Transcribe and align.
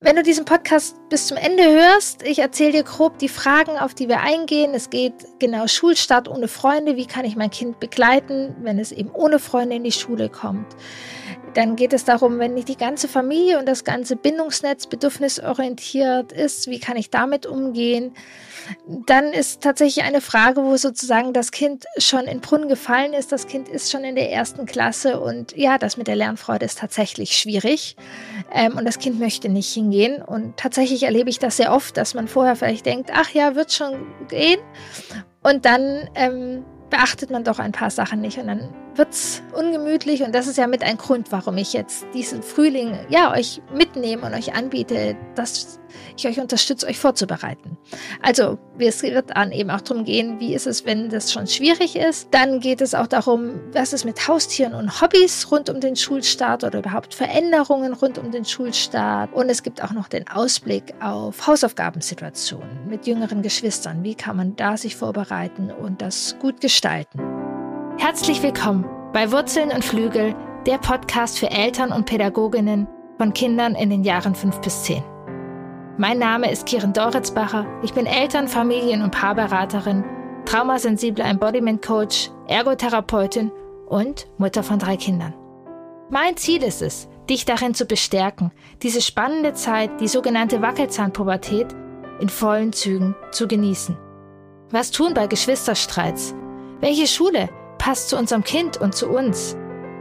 Wenn 0.00 0.14
du 0.14 0.22
diesen 0.22 0.44
Podcast 0.44 0.96
bis 1.08 1.26
zum 1.26 1.36
Ende 1.36 1.64
hörst, 1.64 2.22
ich 2.22 2.38
erzähle 2.38 2.70
dir 2.70 2.82
grob 2.84 3.18
die 3.18 3.28
Fragen, 3.28 3.72
auf 3.72 3.94
die 3.94 4.08
wir 4.08 4.20
eingehen. 4.20 4.72
Es 4.72 4.90
geht 4.90 5.26
genau 5.40 5.66
Schulstart 5.66 6.28
ohne 6.28 6.46
Freunde. 6.46 6.94
Wie 6.94 7.06
kann 7.06 7.24
ich 7.24 7.34
mein 7.34 7.50
Kind 7.50 7.80
begleiten, 7.80 8.54
wenn 8.60 8.78
es 8.78 8.92
eben 8.92 9.10
ohne 9.10 9.40
Freunde 9.40 9.74
in 9.74 9.82
die 9.82 9.90
Schule 9.90 10.28
kommt? 10.28 10.76
Dann 11.58 11.74
geht 11.74 11.92
es 11.92 12.04
darum, 12.04 12.38
wenn 12.38 12.54
nicht 12.54 12.68
die 12.68 12.76
ganze 12.76 13.08
Familie 13.08 13.58
und 13.58 13.66
das 13.66 13.82
ganze 13.82 14.14
Bindungsnetz 14.14 14.86
bedürfnisorientiert 14.86 16.30
ist, 16.30 16.70
wie 16.70 16.78
kann 16.78 16.96
ich 16.96 17.10
damit 17.10 17.46
umgehen? 17.46 18.14
Dann 18.86 19.32
ist 19.32 19.60
tatsächlich 19.60 20.04
eine 20.04 20.20
Frage, 20.20 20.62
wo 20.62 20.76
sozusagen 20.76 21.32
das 21.32 21.50
Kind 21.50 21.84
schon 21.96 22.26
in 22.26 22.40
Brunnen 22.40 22.68
gefallen 22.68 23.12
ist. 23.12 23.32
Das 23.32 23.48
Kind 23.48 23.68
ist 23.68 23.90
schon 23.90 24.04
in 24.04 24.14
der 24.14 24.30
ersten 24.30 24.66
Klasse 24.66 25.18
und 25.18 25.56
ja, 25.56 25.78
das 25.78 25.96
mit 25.96 26.06
der 26.06 26.14
Lernfreude 26.14 26.64
ist 26.64 26.78
tatsächlich 26.78 27.36
schwierig. 27.36 27.96
Ähm, 28.52 28.76
und 28.76 28.84
das 28.84 29.00
Kind 29.00 29.18
möchte 29.18 29.48
nicht 29.48 29.74
hingehen. 29.74 30.22
Und 30.22 30.56
tatsächlich 30.58 31.02
erlebe 31.02 31.28
ich 31.28 31.40
das 31.40 31.56
sehr 31.56 31.72
oft, 31.72 31.96
dass 31.96 32.14
man 32.14 32.28
vorher 32.28 32.54
vielleicht 32.54 32.86
denkt, 32.86 33.10
ach 33.12 33.30
ja, 33.30 33.56
wird 33.56 33.72
schon 33.72 34.06
gehen. 34.28 34.60
Und 35.42 35.64
dann 35.64 36.08
ähm, 36.14 36.64
beachtet 36.88 37.30
man 37.30 37.42
doch 37.42 37.58
ein 37.58 37.72
paar 37.72 37.90
Sachen 37.90 38.20
nicht 38.20 38.38
und 38.38 38.46
dann 38.46 38.72
wird 38.98 39.12
es 39.12 39.42
ungemütlich 39.54 40.22
und 40.22 40.34
das 40.34 40.46
ist 40.46 40.58
ja 40.58 40.66
mit 40.66 40.82
ein 40.82 40.98
Grund, 40.98 41.30
warum 41.30 41.56
ich 41.56 41.72
jetzt 41.72 42.06
diesen 42.12 42.42
Frühling 42.42 42.98
ja 43.08 43.32
euch 43.32 43.62
mitnehme 43.72 44.26
und 44.26 44.34
euch 44.34 44.54
anbiete, 44.54 45.16
dass 45.36 45.80
ich 46.16 46.26
euch 46.26 46.40
unterstütze, 46.40 46.86
euch 46.86 46.98
vorzubereiten. 46.98 47.78
Also 48.22 48.58
es 48.78 49.02
wird 49.02 49.30
dann 49.36 49.52
eben 49.52 49.70
auch 49.70 49.80
darum 49.80 50.04
gehen, 50.04 50.40
wie 50.40 50.54
ist 50.54 50.66
es, 50.66 50.84
wenn 50.84 51.08
das 51.08 51.32
schon 51.32 51.46
schwierig 51.46 51.96
ist. 51.96 52.28
Dann 52.32 52.60
geht 52.60 52.80
es 52.80 52.94
auch 52.94 53.06
darum, 53.06 53.60
was 53.72 53.92
ist 53.92 54.04
mit 54.04 54.26
Haustieren 54.28 54.74
und 54.74 55.00
Hobbys 55.00 55.50
rund 55.50 55.70
um 55.70 55.80
den 55.80 55.96
Schulstart 55.96 56.64
oder 56.64 56.80
überhaupt 56.80 57.14
Veränderungen 57.14 57.94
rund 57.94 58.18
um 58.18 58.30
den 58.30 58.44
Schulstart. 58.44 59.32
Und 59.32 59.48
es 59.48 59.62
gibt 59.62 59.82
auch 59.82 59.92
noch 59.92 60.08
den 60.08 60.28
Ausblick 60.28 60.94
auf 61.00 61.46
Hausaufgabensituationen 61.46 62.88
mit 62.88 63.06
jüngeren 63.06 63.42
Geschwistern. 63.42 64.02
Wie 64.02 64.14
kann 64.14 64.36
man 64.36 64.56
da 64.56 64.76
sich 64.76 64.96
vorbereiten 64.96 65.70
und 65.70 66.02
das 66.02 66.36
gut 66.40 66.60
gestalten? 66.60 67.20
Herzlich 67.98 68.42
willkommen 68.42 68.97
bei 69.12 69.32
Wurzeln 69.32 69.70
und 69.70 69.84
Flügel, 69.84 70.34
der 70.66 70.78
Podcast 70.78 71.38
für 71.38 71.50
Eltern 71.50 71.92
und 71.92 72.04
Pädagoginnen 72.04 72.86
von 73.16 73.32
Kindern 73.32 73.74
in 73.74 73.88
den 73.88 74.04
Jahren 74.04 74.34
5 74.34 74.60
bis 74.60 74.82
10. 74.82 75.02
Mein 75.96 76.18
Name 76.18 76.50
ist 76.50 76.66
Kiren 76.66 76.92
Doritzbacher. 76.92 77.66
Ich 77.82 77.94
bin 77.94 78.06
Eltern-, 78.06 78.48
Familien- 78.48 79.02
und 79.02 79.10
Paarberaterin, 79.10 80.04
traumasensible 80.44 81.24
Embodiment 81.24 81.84
Coach, 81.84 82.30
Ergotherapeutin 82.46 83.50
und 83.88 84.28
Mutter 84.36 84.62
von 84.62 84.78
drei 84.78 84.96
Kindern. 84.96 85.34
Mein 86.10 86.36
Ziel 86.36 86.62
ist 86.62 86.82
es, 86.82 87.08
dich 87.28 87.46
darin 87.46 87.74
zu 87.74 87.86
bestärken, 87.86 88.52
diese 88.82 89.00
spannende 89.00 89.54
Zeit, 89.54 90.00
die 90.00 90.08
sogenannte 90.08 90.60
Wackelzahnpubertät, 90.60 91.74
in 92.20 92.28
vollen 92.28 92.72
Zügen 92.72 93.16
zu 93.30 93.48
genießen. 93.48 93.96
Was 94.70 94.90
tun 94.90 95.14
bei 95.14 95.26
Geschwisterstreits? 95.26 96.34
Welche 96.80 97.06
Schule 97.06 97.48
passt 97.78 98.10
zu 98.10 98.18
unserem 98.18 98.44
Kind 98.44 98.76
und 98.76 98.94
zu 98.94 99.08
uns? 99.08 99.56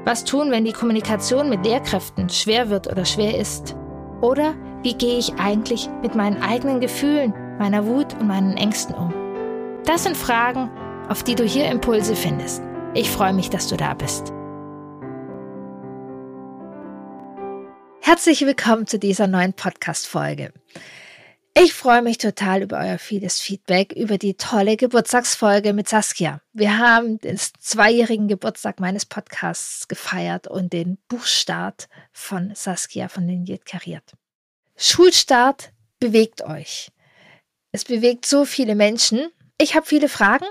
Was 0.06 0.24
tun, 0.24 0.52
wenn 0.52 0.66
die 0.66 0.74
Kommunikation 0.74 1.50
mit 1.50 1.66
Lehrkräften 1.66 2.30
schwer 2.30 2.70
wird 2.70 2.88
oder 2.88 3.06
schwer 3.06 3.38
ist? 3.38 3.76
Oder 4.22 4.56
wie 4.84 4.94
gehe 4.94 5.18
ich 5.18 5.36
eigentlich 5.36 5.90
mit 6.02 6.16
meinen 6.16 6.42
eigenen 6.42 6.80
Gefühlen, 6.80 7.34
meiner 7.60 7.86
Wut 7.86 8.14
und 8.20 8.28
meinen 8.28 8.58
Ängsten 8.58 8.96
um? 8.96 9.14
Das 9.86 10.04
sind 10.04 10.18
Fragen, 10.18 10.70
auf 11.08 11.24
die 11.24 11.36
du 11.36 11.44
hier 11.44 11.70
Impulse 11.70 12.16
findest. 12.16 12.62
Ich 12.94 13.10
freue 13.10 13.34
mich, 13.34 13.50
dass 13.50 13.68
du 13.68 13.78
da 13.78 13.94
bist. 13.94 14.34
Herzlich 18.02 18.46
willkommen 18.46 18.88
zu 18.88 19.00
dieser 19.00 19.28
neuen 19.28 19.54
Podcast-Folge. 19.54 20.54
Ich 21.60 21.74
freue 21.74 22.04
mich 22.04 22.20
total 22.20 22.62
über 22.62 22.78
euer 22.78 23.00
vieles 23.00 23.40
Feedback, 23.40 23.92
über 23.92 24.20
die 24.20 24.36
tolle 24.36 24.78
Geburtstagsfolge 24.78 25.74
mit 25.74 25.90
Saskia. 25.90 26.40
Wir 26.54 26.78
haben 26.78 27.20
den 27.20 27.36
zweijährigen 27.40 28.28
Geburtstag 28.28 28.80
meines 28.80 29.08
Podcasts 29.08 29.88
gefeiert 29.88 30.48
und 30.48 30.72
den 30.72 31.00
Buchstart 31.08 31.90
von 32.12 32.52
Saskia 32.54 33.08
von 33.08 33.28
Jed 33.44 33.66
kariert. 33.66 34.04
Schulstart 34.76 35.72
bewegt 36.00 36.44
euch. 36.44 36.92
Es 37.72 37.86
bewegt 37.86 38.28
so 38.28 38.46
viele 38.46 38.76
Menschen. 38.76 39.28
Ich 39.58 39.76
habe 39.76 39.88
viele 39.88 40.10
Fragen 40.10 40.46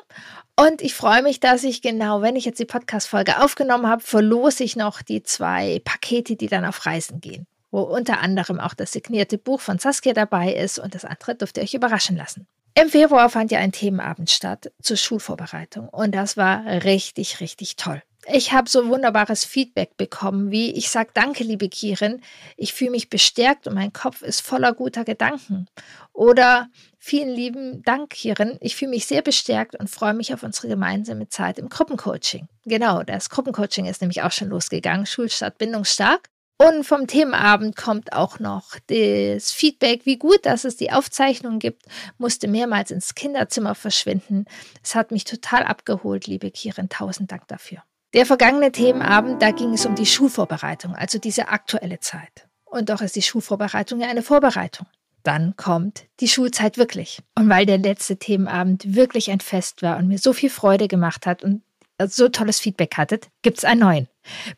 und 0.56 0.82
ich 0.82 0.94
freue 0.94 1.22
mich, 1.22 1.38
dass 1.38 1.62
ich 1.62 1.82
genau, 1.82 2.20
wenn 2.20 2.34
ich 2.34 2.44
jetzt 2.44 2.58
die 2.58 2.64
Podcast-Folge 2.64 3.40
aufgenommen 3.44 3.86
habe, 3.86 4.02
verlose 4.02 4.64
ich 4.64 4.74
noch 4.74 5.02
die 5.02 5.22
zwei 5.22 5.80
Pakete, 5.84 6.34
die 6.34 6.48
dann 6.48 6.64
auf 6.64 6.84
Reisen 6.84 7.20
gehen 7.20 7.46
wo 7.76 7.82
unter 7.82 8.22
anderem 8.22 8.58
auch 8.58 8.72
das 8.72 8.92
signierte 8.92 9.36
Buch 9.36 9.60
von 9.60 9.78
Saskia 9.78 10.14
dabei 10.14 10.54
ist 10.54 10.78
und 10.78 10.94
das 10.94 11.04
andere 11.04 11.34
dürft 11.34 11.58
ihr 11.58 11.62
euch 11.62 11.74
überraschen 11.74 12.16
lassen. 12.16 12.46
Im 12.74 12.88
Februar 12.88 13.28
fand 13.28 13.50
ja 13.50 13.58
ein 13.58 13.70
Themenabend 13.70 14.30
statt 14.30 14.72
zur 14.80 14.96
Schulvorbereitung 14.96 15.90
und 15.90 16.14
das 16.14 16.38
war 16.38 16.64
richtig, 16.64 17.40
richtig 17.40 17.76
toll. 17.76 18.02
Ich 18.32 18.52
habe 18.52 18.70
so 18.70 18.88
wunderbares 18.88 19.44
Feedback 19.44 19.98
bekommen, 19.98 20.50
wie 20.50 20.72
ich 20.72 20.88
sage, 20.88 21.10
danke, 21.12 21.44
liebe 21.44 21.68
Kirin, 21.68 22.22
ich 22.56 22.72
fühle 22.72 22.92
mich 22.92 23.10
bestärkt 23.10 23.66
und 23.66 23.74
mein 23.74 23.92
Kopf 23.92 24.22
ist 24.22 24.40
voller 24.40 24.72
guter 24.72 25.04
Gedanken. 25.04 25.66
Oder 26.14 26.68
vielen 26.98 27.28
lieben 27.28 27.82
Dank, 27.82 28.08
Kirin, 28.08 28.56
ich 28.62 28.74
fühle 28.74 28.92
mich 28.92 29.04
sehr 29.04 29.20
bestärkt 29.20 29.76
und 29.78 29.90
freue 29.90 30.14
mich 30.14 30.32
auf 30.32 30.42
unsere 30.42 30.68
gemeinsame 30.68 31.28
Zeit 31.28 31.58
im 31.58 31.68
Gruppencoaching. 31.68 32.48
Genau, 32.64 33.02
das 33.02 33.28
Gruppencoaching 33.28 33.84
ist 33.84 34.00
nämlich 34.00 34.22
auch 34.22 34.32
schon 34.32 34.48
losgegangen, 34.48 35.04
Schulstart 35.04 35.58
bindungsstark. 35.58 36.30
Und 36.58 36.84
vom 36.84 37.06
Themenabend 37.06 37.76
kommt 37.76 38.14
auch 38.14 38.38
noch 38.38 38.76
das 38.86 39.52
Feedback, 39.52 40.06
wie 40.06 40.16
gut, 40.16 40.46
dass 40.46 40.64
es 40.64 40.76
die 40.76 40.90
Aufzeichnung 40.90 41.58
gibt, 41.58 41.82
musste 42.16 42.48
mehrmals 42.48 42.90
ins 42.90 43.14
Kinderzimmer 43.14 43.74
verschwinden. 43.74 44.46
Es 44.82 44.94
hat 44.94 45.10
mich 45.10 45.24
total 45.24 45.64
abgeholt, 45.64 46.26
liebe 46.26 46.50
Kirin. 46.50 46.88
Tausend 46.88 47.30
Dank 47.30 47.46
dafür. 47.48 47.82
Der 48.14 48.24
vergangene 48.24 48.72
Themenabend, 48.72 49.42
da 49.42 49.50
ging 49.50 49.74
es 49.74 49.84
um 49.84 49.94
die 49.94 50.06
Schulvorbereitung, 50.06 50.94
also 50.94 51.18
diese 51.18 51.48
aktuelle 51.48 52.00
Zeit. 52.00 52.48
Und 52.64 52.88
doch 52.88 53.02
ist 53.02 53.16
die 53.16 53.22
Schulvorbereitung 53.22 54.00
ja 54.00 54.08
eine 54.08 54.22
Vorbereitung. 54.22 54.86
Dann 55.22 55.56
kommt 55.56 56.04
die 56.20 56.28
Schulzeit 56.28 56.78
wirklich. 56.78 57.20
Und 57.34 57.48
weil 57.48 57.66
der 57.66 57.78
letzte 57.78 58.16
Themenabend 58.16 58.94
wirklich 58.94 59.30
ein 59.30 59.40
Fest 59.40 59.82
war 59.82 59.98
und 59.98 60.08
mir 60.08 60.18
so 60.18 60.32
viel 60.32 60.50
Freude 60.50 60.88
gemacht 60.88 61.26
hat 61.26 61.42
und 61.42 61.62
so 62.04 62.28
tolles 62.28 62.60
Feedback 62.60 62.96
hattet, 62.96 63.28
gibt 63.42 63.58
es 63.58 63.64
einen 63.64 63.80
neuen. 63.80 64.08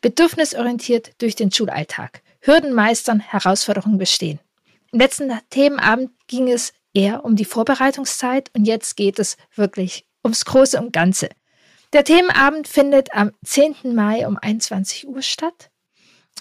Bedürfnisorientiert 0.01 1.13
durch 1.21 1.35
den 1.35 1.51
Schulalltag. 1.51 2.21
Hürden 2.41 2.73
meistern, 2.73 3.19
Herausforderungen 3.19 3.97
bestehen. 3.97 4.39
Im 4.91 4.99
letzten 4.99 5.31
Themenabend 5.49 6.11
ging 6.27 6.49
es 6.49 6.73
eher 6.93 7.23
um 7.23 7.35
die 7.35 7.45
Vorbereitungszeit 7.45 8.49
und 8.55 8.65
jetzt 8.65 8.95
geht 8.95 9.19
es 9.19 9.37
wirklich 9.55 10.05
ums 10.23 10.45
Große 10.45 10.79
und 10.79 10.93
Ganze. 10.93 11.29
Der 11.93 12.03
Themenabend 12.03 12.67
findet 12.67 13.13
am 13.13 13.31
10. 13.43 13.95
Mai 13.95 14.27
um 14.27 14.37
21 14.37 15.07
Uhr 15.07 15.21
statt 15.21 15.69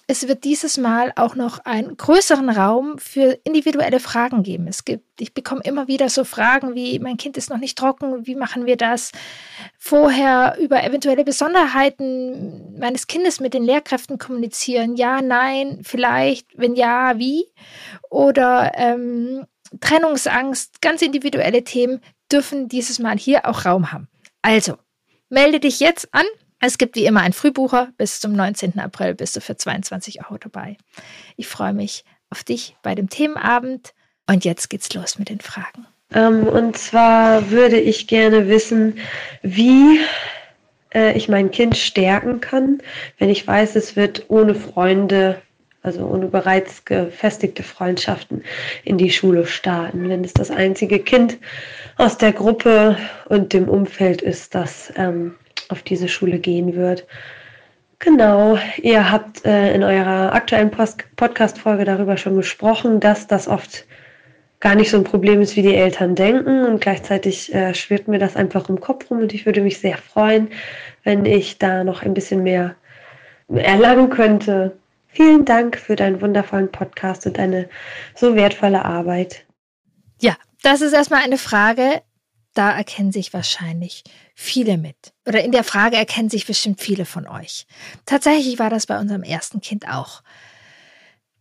es 0.06 0.28
wird 0.28 0.44
dieses 0.44 0.78
Mal 0.78 1.12
auch 1.16 1.34
noch 1.34 1.58
einen 1.64 1.96
größeren 1.96 2.48
Raum 2.48 2.98
für 2.98 3.38
individuelle 3.44 4.00
Fragen 4.00 4.42
geben. 4.42 4.66
Es 4.68 4.84
gibt, 4.84 5.20
ich 5.20 5.34
bekomme 5.34 5.60
immer 5.64 5.88
wieder 5.88 6.08
so 6.08 6.24
Fragen 6.24 6.74
wie, 6.74 6.98
mein 6.98 7.16
Kind 7.16 7.36
ist 7.36 7.50
noch 7.50 7.58
nicht 7.58 7.76
trocken, 7.76 8.26
wie 8.26 8.34
machen 8.34 8.66
wir 8.66 8.76
das? 8.76 9.12
Vorher 9.78 10.56
über 10.60 10.82
eventuelle 10.82 11.24
Besonderheiten 11.24 12.78
meines 12.78 13.06
Kindes 13.06 13.40
mit 13.40 13.54
den 13.54 13.64
Lehrkräften 13.64 14.18
kommunizieren. 14.18 14.96
Ja, 14.96 15.20
nein, 15.20 15.80
vielleicht, 15.82 16.46
wenn 16.56 16.74
ja, 16.74 17.18
wie? 17.18 17.46
Oder 18.08 18.72
ähm, 18.76 19.46
Trennungsangst, 19.80 20.80
ganz 20.80 21.02
individuelle 21.02 21.64
Themen 21.64 22.00
dürfen 22.32 22.68
dieses 22.68 22.98
Mal 22.98 23.18
hier 23.18 23.46
auch 23.46 23.64
Raum 23.64 23.92
haben. 23.92 24.08
Also, 24.42 24.76
melde 25.28 25.60
dich 25.60 25.80
jetzt 25.80 26.08
an 26.12 26.24
es 26.60 26.78
gibt 26.78 26.96
wie 26.96 27.06
immer 27.06 27.20
einen 27.20 27.32
Frühbucher. 27.32 27.88
Bis 27.96 28.20
zum 28.20 28.32
19. 28.32 28.78
April 28.78 29.14
bist 29.14 29.36
du 29.36 29.40
für 29.40 29.56
22 29.56 30.24
Euro 30.24 30.38
dabei. 30.38 30.76
Ich 31.36 31.46
freue 31.46 31.72
mich 31.72 32.04
auf 32.30 32.44
dich 32.44 32.76
bei 32.82 32.94
dem 32.94 33.08
Themenabend. 33.08 33.94
Und 34.26 34.44
jetzt 34.44 34.68
geht's 34.68 34.92
los 34.92 35.18
mit 35.18 35.30
den 35.30 35.40
Fragen. 35.40 35.86
Ähm, 36.14 36.46
und 36.46 36.76
zwar 36.76 37.50
würde 37.50 37.78
ich 37.78 38.06
gerne 38.06 38.48
wissen, 38.48 38.98
wie 39.42 40.00
äh, 40.94 41.16
ich 41.16 41.28
mein 41.28 41.50
Kind 41.50 41.76
stärken 41.76 42.40
kann, 42.40 42.82
wenn 43.18 43.30
ich 43.30 43.46
weiß, 43.46 43.76
es 43.76 43.96
wird 43.96 44.26
ohne 44.28 44.54
Freunde, 44.54 45.40
also 45.82 46.06
ohne 46.06 46.26
bereits 46.26 46.84
gefestigte 46.84 47.62
Freundschaften 47.62 48.42
in 48.84 48.98
die 48.98 49.10
Schule 49.10 49.46
starten. 49.46 50.08
Wenn 50.08 50.24
es 50.24 50.34
das 50.34 50.50
einzige 50.50 50.98
Kind 50.98 51.38
aus 51.96 52.18
der 52.18 52.32
Gruppe 52.32 52.96
und 53.26 53.52
dem 53.52 53.68
Umfeld 53.68 54.22
ist, 54.22 54.54
das 54.54 54.92
ähm, 54.96 55.34
auf 55.68 55.82
diese 55.82 56.08
Schule 56.08 56.38
gehen 56.38 56.74
wird. 56.74 57.06
Genau, 57.98 58.58
ihr 58.80 59.10
habt 59.10 59.44
äh, 59.44 59.74
in 59.74 59.82
eurer 59.82 60.32
aktuellen 60.32 60.70
Podcast-Folge 60.70 61.84
darüber 61.84 62.16
schon 62.16 62.36
gesprochen, 62.36 63.00
dass 63.00 63.26
das 63.26 63.48
oft 63.48 63.86
gar 64.60 64.74
nicht 64.74 64.90
so 64.90 64.96
ein 64.96 65.04
Problem 65.04 65.40
ist, 65.40 65.56
wie 65.56 65.62
die 65.62 65.74
Eltern 65.74 66.14
denken. 66.14 66.64
Und 66.64 66.80
gleichzeitig 66.80 67.52
äh, 67.54 67.74
schwirrt 67.74 68.06
mir 68.06 68.18
das 68.18 68.36
einfach 68.36 68.68
im 68.68 68.80
Kopf 68.80 69.10
rum 69.10 69.18
und 69.20 69.34
ich 69.34 69.46
würde 69.46 69.60
mich 69.60 69.78
sehr 69.78 69.96
freuen, 69.96 70.48
wenn 71.02 71.24
ich 71.24 71.58
da 71.58 71.82
noch 71.82 72.02
ein 72.02 72.14
bisschen 72.14 72.42
mehr 72.42 72.76
erlangen 73.48 74.10
könnte, 74.10 74.76
Vielen 75.08 75.44
Dank 75.44 75.78
für 75.78 75.96
deinen 75.96 76.20
wundervollen 76.20 76.70
Podcast 76.70 77.26
und 77.26 77.38
deine 77.38 77.68
so 78.14 78.36
wertvolle 78.36 78.84
Arbeit. 78.84 79.44
Ja, 80.20 80.36
das 80.62 80.80
ist 80.80 80.92
erstmal 80.92 81.24
eine 81.24 81.38
Frage, 81.38 82.02
da 82.58 82.72
erkennen 82.72 83.12
sich 83.12 83.32
wahrscheinlich 83.32 84.02
viele 84.34 84.78
mit. 84.78 84.96
Oder 85.26 85.44
in 85.44 85.52
der 85.52 85.62
Frage 85.62 85.96
erkennen 85.96 86.28
sich 86.28 86.44
bestimmt 86.44 86.80
viele 86.80 87.04
von 87.04 87.28
euch. 87.28 87.66
Tatsächlich 88.04 88.58
war 88.58 88.68
das 88.68 88.86
bei 88.86 88.98
unserem 88.98 89.22
ersten 89.22 89.60
Kind 89.60 89.88
auch. 89.88 90.22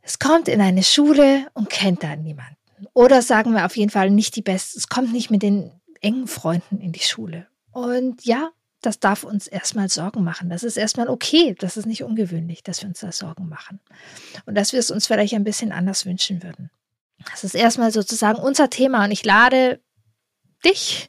Es 0.01 0.19
kommt 0.19 0.47
in 0.47 0.61
eine 0.61 0.83
Schule 0.83 1.47
und 1.53 1.69
kennt 1.69 2.03
da 2.03 2.15
niemanden. 2.15 2.55
Oder 2.93 3.21
sagen 3.23 3.53
wir 3.53 3.65
auf 3.65 3.75
jeden 3.75 3.89
Fall 3.89 4.11
nicht 4.11 4.35
die 4.35 4.43
Besten. 4.43 4.77
Es 4.77 4.89
kommt 4.89 5.11
nicht 5.11 5.31
mit 5.31 5.41
den 5.41 5.71
engen 6.01 6.27
Freunden 6.27 6.79
in 6.79 6.91
die 6.91 6.99
Schule. 6.99 7.47
Und 7.71 8.23
ja, 8.23 8.51
das 8.81 8.99
darf 8.99 9.23
uns 9.23 9.47
erstmal 9.47 9.89
Sorgen 9.89 10.23
machen. 10.23 10.49
Das 10.49 10.63
ist 10.63 10.77
erstmal 10.77 11.09
okay. 11.09 11.55
Das 11.57 11.77
ist 11.77 11.87
nicht 11.87 12.03
ungewöhnlich, 12.03 12.61
dass 12.61 12.81
wir 12.81 12.89
uns 12.89 12.99
da 12.99 13.11
Sorgen 13.11 13.49
machen. 13.49 13.79
Und 14.45 14.55
dass 14.55 14.71
wir 14.71 14.79
es 14.79 14.91
uns 14.91 15.07
vielleicht 15.07 15.33
ein 15.33 15.43
bisschen 15.43 15.71
anders 15.71 16.05
wünschen 16.05 16.43
würden. 16.43 16.69
Das 17.31 17.43
ist 17.43 17.55
erstmal 17.55 17.91
sozusagen 17.91 18.39
unser 18.39 18.69
Thema. 18.69 19.03
Und 19.05 19.11
ich 19.11 19.25
lade 19.25 19.81
dich, 20.65 21.07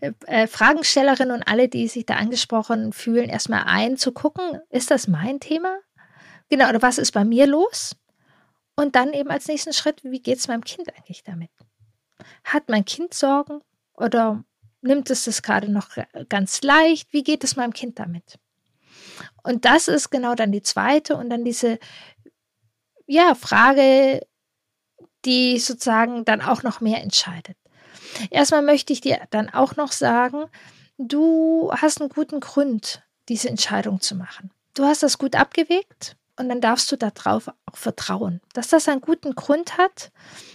äh, 0.00 0.46
Fragenstellerin 0.46 1.30
und 1.30 1.42
alle, 1.42 1.68
die 1.68 1.88
sich 1.88 2.06
da 2.06 2.16
angesprochen 2.16 2.92
fühlen, 2.92 3.28
erstmal 3.28 3.64
ein, 3.64 3.96
zu 3.96 4.12
gucken, 4.12 4.60
ist 4.70 4.90
das 4.90 5.08
mein 5.08 5.40
Thema? 5.40 5.78
Genau, 6.48 6.68
oder 6.68 6.82
was 6.82 6.98
ist 6.98 7.12
bei 7.12 7.24
mir 7.24 7.46
los? 7.46 7.96
Und 8.76 8.96
dann 8.96 9.12
eben 9.12 9.30
als 9.30 9.48
nächsten 9.48 9.72
Schritt, 9.72 10.02
wie 10.04 10.20
geht 10.20 10.38
es 10.38 10.48
meinem 10.48 10.64
Kind 10.64 10.88
eigentlich 10.96 11.22
damit? 11.22 11.50
Hat 12.44 12.68
mein 12.68 12.84
Kind 12.84 13.14
Sorgen 13.14 13.60
oder 13.94 14.44
nimmt 14.82 15.10
es 15.10 15.24
das 15.24 15.42
gerade 15.42 15.70
noch 15.70 15.90
ganz 16.28 16.62
leicht? 16.62 17.12
Wie 17.12 17.22
geht 17.22 17.44
es 17.44 17.56
meinem 17.56 17.72
Kind 17.72 17.98
damit? 17.98 18.38
Und 19.42 19.64
das 19.64 19.88
ist 19.88 20.10
genau 20.10 20.34
dann 20.34 20.52
die 20.52 20.62
zweite 20.62 21.16
und 21.16 21.30
dann 21.30 21.44
diese 21.44 21.78
ja, 23.06 23.34
Frage, 23.34 24.26
die 25.24 25.58
sozusagen 25.58 26.24
dann 26.24 26.42
auch 26.42 26.62
noch 26.62 26.80
mehr 26.80 27.02
entscheidet. 27.02 27.56
Erstmal 28.30 28.62
möchte 28.62 28.92
ich 28.92 29.00
dir 29.00 29.20
dann 29.30 29.50
auch 29.50 29.76
noch 29.76 29.92
sagen, 29.92 30.44
du 30.98 31.70
hast 31.72 32.00
einen 32.00 32.10
guten 32.10 32.40
Grund, 32.40 33.02
diese 33.28 33.48
Entscheidung 33.48 34.00
zu 34.00 34.14
machen. 34.14 34.50
Du 34.74 34.84
hast 34.84 35.02
das 35.02 35.18
gut 35.18 35.36
abgewegt 35.36 36.16
und 36.38 36.48
dann 36.48 36.60
darfst 36.60 36.90
du 36.90 36.96
darauf 36.96 37.48
auch 37.48 37.76
vertrauen, 37.76 38.40
dass 38.52 38.68
das 38.68 38.88
einen 38.88 39.00
guten 39.00 39.34
Grund 39.34 39.78
hat 39.78 40.10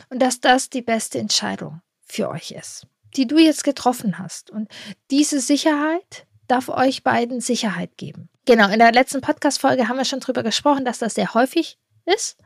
und 0.10 0.22
dass 0.22 0.42
das 0.42 0.70
die 0.70 0.82
beste 0.82 1.20
Entscheidung 1.20 1.82
für 2.06 2.30
euch 2.30 2.52
ist, 2.52 2.88
die 3.16 3.28
du 3.28 3.38
jetzt 3.38 3.64
getroffen 3.64 4.20
hast. 4.20 4.50
Und 4.50 4.70
diese 5.10 5.40
Sicherheit 5.40 6.26
darf 6.48 6.70
euch 6.70 7.04
beiden 7.04 7.42
Sicherheit 7.42 7.98
geben. 7.98 8.30
Genau, 8.46 8.68
in 8.70 8.80
der 8.80 8.92
letzten 8.92 9.22
Podcast-Folge 9.22 9.88
haben 9.88 9.98
wir 9.98 10.06
schon 10.06 10.20
darüber 10.20 10.44
gesprochen, 10.44 10.84
dass 10.84 11.00
das 11.00 11.14
sehr 11.14 11.34
häufig 11.34 11.78
ist 12.06 12.38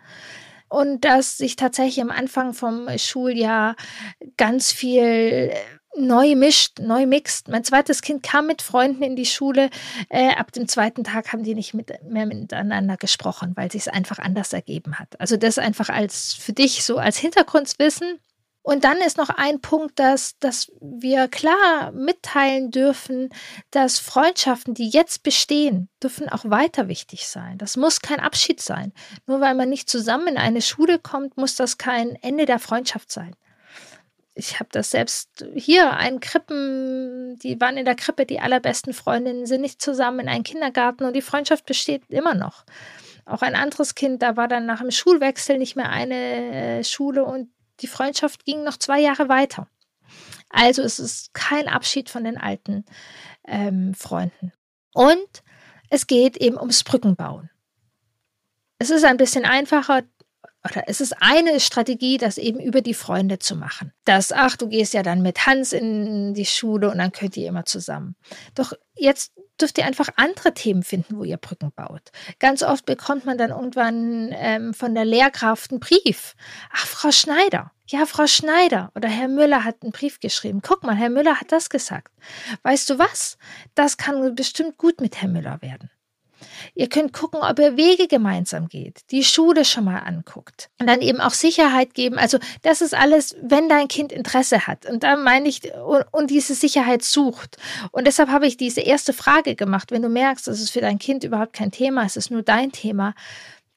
und 0.74 1.06
dass 1.06 1.38
sich 1.38 1.56
tatsächlich 1.56 2.02
am 2.02 2.10
Anfang 2.10 2.54
vom 2.54 2.88
Schuljahr 2.98 3.76
ganz 4.38 4.72
viel 4.72 5.54
neu 5.96 6.36
mischt, 6.36 6.80
neu 6.80 7.06
mixt. 7.06 7.48
Mein 7.50 7.64
zweites 7.64 8.02
Kind 8.02 8.24
kam 8.24 8.48
mit 8.48 8.64
Freunden 8.64 9.04
in 9.04 9.16
die 9.16 9.28
Schule. 9.28 9.70
Äh, 10.10 10.34
ab 10.34 10.52
dem 10.52 10.68
zweiten 10.68 11.04
Tag 11.04 11.32
haben 11.32 11.44
die 11.44 11.54
nicht 11.54 11.76
mit, 11.76 11.92
mehr 12.04 12.26
miteinander 12.26 12.98
gesprochen, 12.98 13.52
weil 13.56 13.72
sich 13.72 13.82
es 13.82 13.88
einfach 13.88 14.18
anders 14.18 14.52
ergeben 14.52 14.98
hat. 14.98 15.20
Also 15.20 15.38
das 15.38 15.60
einfach 15.60 15.90
als 15.90 16.34
für 16.34 16.54
dich 16.54 16.84
so 16.84 16.98
als 16.98 17.18
Hintergrundwissen. 17.18 18.20
Und 18.64 18.86
dann 18.86 18.98
ist 19.00 19.18
noch 19.18 19.30
ein 19.30 19.60
Punkt, 19.60 20.00
dass, 20.00 20.40
dass 20.40 20.72
wir 20.80 21.28
klar 21.28 21.92
mitteilen 21.92 22.72
dürfen, 22.72 23.30
dass 23.72 24.00
Freundschaften, 24.00 24.74
die 24.74 24.88
jetzt 24.88 25.22
bestehen, 25.22 25.90
dürfen 26.02 26.30
auch 26.30 26.46
weiter 26.46 26.88
wichtig 26.88 27.28
sein. 27.28 27.58
Das 27.58 27.76
muss 27.76 28.00
kein 28.00 28.22
Abschied 28.22 28.62
sein. 28.62 28.94
Nur 29.28 29.42
weil 29.42 29.54
man 29.54 29.70
nicht 29.70 29.90
zusammen 29.90 30.28
in 30.28 30.38
eine 30.38 30.62
Schule 30.62 30.98
kommt, 30.98 31.36
muss 31.36 31.56
das 31.56 31.78
kein 31.78 32.16
Ende 32.16 32.46
der 32.46 32.58
Freundschaft 32.58 33.12
sein. 33.12 33.36
Ich 34.34 34.60
habe 34.60 34.70
das 34.72 34.92
selbst 34.92 35.46
hier, 35.54 35.92
ein 35.92 36.22
Krippen, 36.22 37.38
die 37.40 37.60
waren 37.60 37.78
in 37.78 37.86
der 37.86 37.96
Krippe, 37.96 38.26
die 38.26 38.40
allerbesten 38.40 38.94
Freundinnen 38.94 39.46
sind 39.46 39.62
nicht 39.62 39.82
zusammen 39.82 40.22
in 40.22 40.30
einem 40.30 40.44
Kindergarten 40.44 41.04
und 41.04 41.14
die 41.14 41.22
Freundschaft 41.22 41.66
besteht 41.66 42.04
immer 42.10 42.34
noch. 42.34 42.64
Auch 43.26 43.42
ein 43.42 43.56
anderes 43.56 43.94
Kind, 43.94 44.22
da 44.22 44.36
war 44.36 44.48
dann 44.48 44.66
nach 44.66 44.80
dem 44.80 44.90
Schulwechsel 44.90 45.58
nicht 45.58 45.76
mehr 45.76 45.90
eine 45.90 46.80
äh, 46.80 46.84
Schule 46.84 47.26
und 47.26 47.50
die 47.82 47.88
Freundschaft 47.88 48.46
ging 48.46 48.64
noch 48.64 48.78
zwei 48.78 49.00
Jahre 49.00 49.30
weiter. 49.30 49.68
Also 50.50 50.82
es 50.84 51.00
ist 51.00 51.34
kein 51.34 51.68
Abschied 51.68 52.10
von 52.10 52.24
den 52.24 52.38
alten 52.38 52.86
ähm, 53.46 53.94
Freunden. 53.94 54.52
Und 54.94 55.44
es 55.90 56.08
geht 56.08 56.38
eben 56.38 56.58
ums 56.58 56.84
Brückenbauen. 56.84 57.50
Es 58.78 58.90
ist 58.90 59.06
ein 59.06 59.18
bisschen 59.18 59.46
einfacher, 59.46 60.04
oder 60.64 60.84
es 60.88 61.02
ist 61.02 61.22
eine 61.22 61.60
Strategie, 61.60 62.18
das 62.18 62.38
eben 62.38 62.60
über 62.60 62.82
die 62.82 62.94
Freunde 62.94 63.40
zu 63.40 63.56
machen. 63.56 63.92
Das, 64.06 64.32
ach, 64.32 64.56
du 64.56 64.68
gehst 64.68 64.94
ja 64.94 65.04
dann 65.04 65.22
mit 65.22 65.46
Hans 65.46 65.74
in 65.74 66.34
die 66.34 66.46
Schule 66.46 66.90
und 66.90 67.00
dann 67.00 67.12
könnt 67.12 67.36
ihr 67.36 67.48
immer 67.48 67.66
zusammen. 67.66 68.16
Doch 68.56 68.74
jetzt 68.96 69.34
dürft 69.60 69.78
ihr 69.78 69.86
einfach 69.86 70.10
andere 70.16 70.54
Themen 70.54 70.84
finden, 70.84 71.18
wo 71.18 71.24
ihr 71.24 71.38
Brücken 71.38 71.72
baut. 71.76 72.12
Ganz 72.40 72.64
oft 72.64 72.86
bekommt 72.86 73.26
man 73.26 73.38
dann 73.38 73.52
irgendwann 73.52 74.30
ähm, 74.34 74.74
von 74.74 74.96
der 74.96 75.06
Lehrkraft 75.06 75.72
einen 75.72 75.80
Brief. 75.80 76.36
Ach, 76.72 76.86
Frau 76.86 77.12
Schneider. 77.12 77.72
Ja, 77.88 78.06
Frau 78.06 78.28
Schneider 78.28 78.92
oder 78.96 79.10
Herr 79.10 79.28
Müller 79.28 79.64
hat 79.64 79.84
einen 79.84 79.92
Brief 79.92 80.20
geschrieben. 80.20 80.62
Guck 80.62 80.84
mal, 80.84 80.96
Herr 80.96 81.10
Müller 81.10 81.40
hat 81.40 81.52
das 81.52 81.70
gesagt. 81.70 82.12
Weißt 82.64 82.90
du 82.90 82.98
was? 82.98 83.38
Das 83.76 83.98
kann 83.98 84.36
bestimmt 84.36 84.78
gut 84.78 85.02
mit 85.02 85.22
Herrn 85.22 85.34
Müller 85.34 85.62
werden. 85.62 85.90
Ihr 86.76 86.90
könnt 86.90 87.14
gucken, 87.14 87.42
ob 87.42 87.60
ihr 87.60 87.78
Wege 87.78 88.08
gemeinsam 88.08 88.68
geht, 88.68 89.02
die 89.12 89.24
Schule 89.24 89.66
schon 89.66 89.86
mal 89.86 90.00
anguckt 90.00 90.70
und 90.80 90.88
dann 90.88 91.02
eben 91.02 91.20
auch 91.20 91.32
Sicherheit 91.32 91.94
geben. 91.94 92.18
Also 92.18 92.38
das 92.62 92.82
ist 92.82 92.94
alles, 92.94 93.36
wenn 93.42 93.70
dein 93.70 93.88
Kind 93.88 94.12
Interesse 94.12 94.68
hat. 94.68 94.86
Und 94.86 95.04
da 95.04 95.16
meine 95.16 95.48
ich, 95.48 95.74
und, 95.74 96.06
und 96.12 96.30
diese 96.30 96.56
Sicherheit 96.56 97.04
sucht. 97.04 97.58
Und 97.92 98.08
deshalb 98.08 98.30
habe 98.30 98.48
ich 98.48 98.58
diese 98.58 98.82
erste 98.82 99.14
Frage 99.14 99.56
gemacht. 99.56 99.92
Wenn 99.92 100.02
du 100.02 100.10
merkst, 100.10 100.48
dass 100.48 100.60
es 100.60 100.70
für 100.70 100.82
dein 100.82 101.00
Kind 101.00 101.24
überhaupt 101.24 101.54
kein 101.54 101.72
Thema 101.72 102.06
ist, 102.06 102.18
es 102.18 102.26
ist 102.26 102.32
nur 102.32 102.44
dein 102.44 102.72
Thema, 102.72 103.14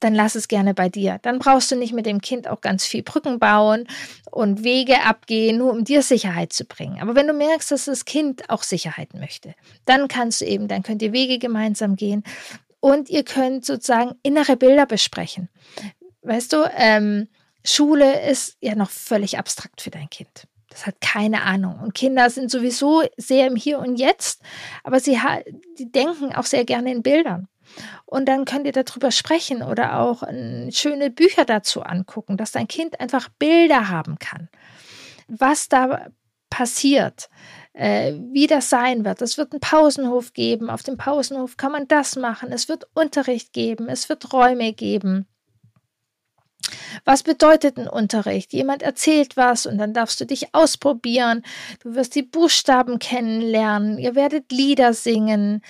dann 0.00 0.14
lass 0.14 0.34
es 0.34 0.48
gerne 0.48 0.74
bei 0.74 0.88
dir. 0.88 1.18
Dann 1.22 1.38
brauchst 1.38 1.70
du 1.70 1.76
nicht 1.76 1.92
mit 1.92 2.06
dem 2.06 2.20
Kind 2.20 2.48
auch 2.48 2.60
ganz 2.60 2.84
viel 2.84 3.02
Brücken 3.02 3.38
bauen 3.38 3.86
und 4.30 4.62
Wege 4.62 5.02
abgehen, 5.02 5.58
nur 5.58 5.72
um 5.72 5.84
dir 5.84 6.02
Sicherheit 6.02 6.52
zu 6.52 6.64
bringen. 6.64 7.00
Aber 7.00 7.14
wenn 7.14 7.26
du 7.26 7.32
merkst, 7.32 7.70
dass 7.70 7.86
das 7.86 8.04
Kind 8.04 8.50
auch 8.50 8.62
Sicherheit 8.62 9.14
möchte, 9.14 9.54
dann 9.84 10.08
kannst 10.08 10.40
du 10.40 10.44
eben, 10.44 10.68
dann 10.68 10.82
könnt 10.82 11.02
ihr 11.02 11.12
Wege 11.12 11.38
gemeinsam 11.38 11.96
gehen 11.96 12.24
und 12.80 13.08
ihr 13.08 13.24
könnt 13.24 13.64
sozusagen 13.64 14.14
innere 14.22 14.56
Bilder 14.56 14.86
besprechen. 14.86 15.48
Weißt 16.22 16.52
du, 16.52 16.64
ähm, 16.76 17.28
Schule 17.64 18.28
ist 18.28 18.56
ja 18.60 18.74
noch 18.74 18.90
völlig 18.90 19.38
abstrakt 19.38 19.80
für 19.80 19.90
dein 19.90 20.10
Kind. 20.10 20.46
Das 20.68 20.86
hat 20.86 21.00
keine 21.00 21.42
Ahnung. 21.42 21.80
Und 21.80 21.94
Kinder 21.94 22.28
sind 22.28 22.50
sowieso 22.50 23.02
sehr 23.16 23.46
im 23.46 23.56
Hier 23.56 23.78
und 23.78 23.96
Jetzt, 23.96 24.42
aber 24.84 25.00
sie 25.00 25.18
die 25.78 25.90
denken 25.90 26.34
auch 26.34 26.44
sehr 26.44 26.64
gerne 26.64 26.92
in 26.92 27.02
Bildern. 27.02 27.48
Und 28.04 28.26
dann 28.26 28.44
könnt 28.44 28.66
ihr 28.66 28.72
darüber 28.72 29.10
sprechen 29.10 29.62
oder 29.62 30.00
auch 30.00 30.22
äh, 30.22 30.70
schöne 30.72 31.10
Bücher 31.10 31.44
dazu 31.44 31.82
angucken, 31.82 32.36
dass 32.36 32.52
dein 32.52 32.68
Kind 32.68 33.00
einfach 33.00 33.28
Bilder 33.38 33.88
haben 33.88 34.18
kann. 34.18 34.48
Was 35.28 35.68
da 35.68 36.08
passiert, 36.50 37.28
äh, 37.72 38.14
wie 38.32 38.46
das 38.46 38.70
sein 38.70 39.04
wird. 39.04 39.20
Es 39.20 39.36
wird 39.36 39.52
einen 39.52 39.60
Pausenhof 39.60 40.32
geben. 40.32 40.70
Auf 40.70 40.82
dem 40.82 40.96
Pausenhof 40.96 41.56
kann 41.56 41.72
man 41.72 41.86
das 41.88 42.16
machen. 42.16 42.52
Es 42.52 42.68
wird 42.68 42.86
Unterricht 42.94 43.52
geben. 43.52 43.88
Es 43.88 44.08
wird 44.08 44.32
Räume 44.32 44.72
geben. 44.72 45.26
Was 47.04 47.22
bedeutet 47.22 47.76
ein 47.78 47.88
Unterricht? 47.88 48.52
Jemand 48.52 48.82
erzählt 48.82 49.36
was 49.36 49.66
und 49.66 49.78
dann 49.78 49.94
darfst 49.94 50.20
du 50.20 50.26
dich 50.26 50.54
ausprobieren. 50.54 51.42
Du 51.82 51.94
wirst 51.94 52.14
die 52.14 52.22
Buchstaben 52.22 52.98
kennenlernen. 52.98 53.98
Ihr 53.98 54.14
werdet 54.14 54.50
Lieder 54.52 54.94
singen. 54.94 55.62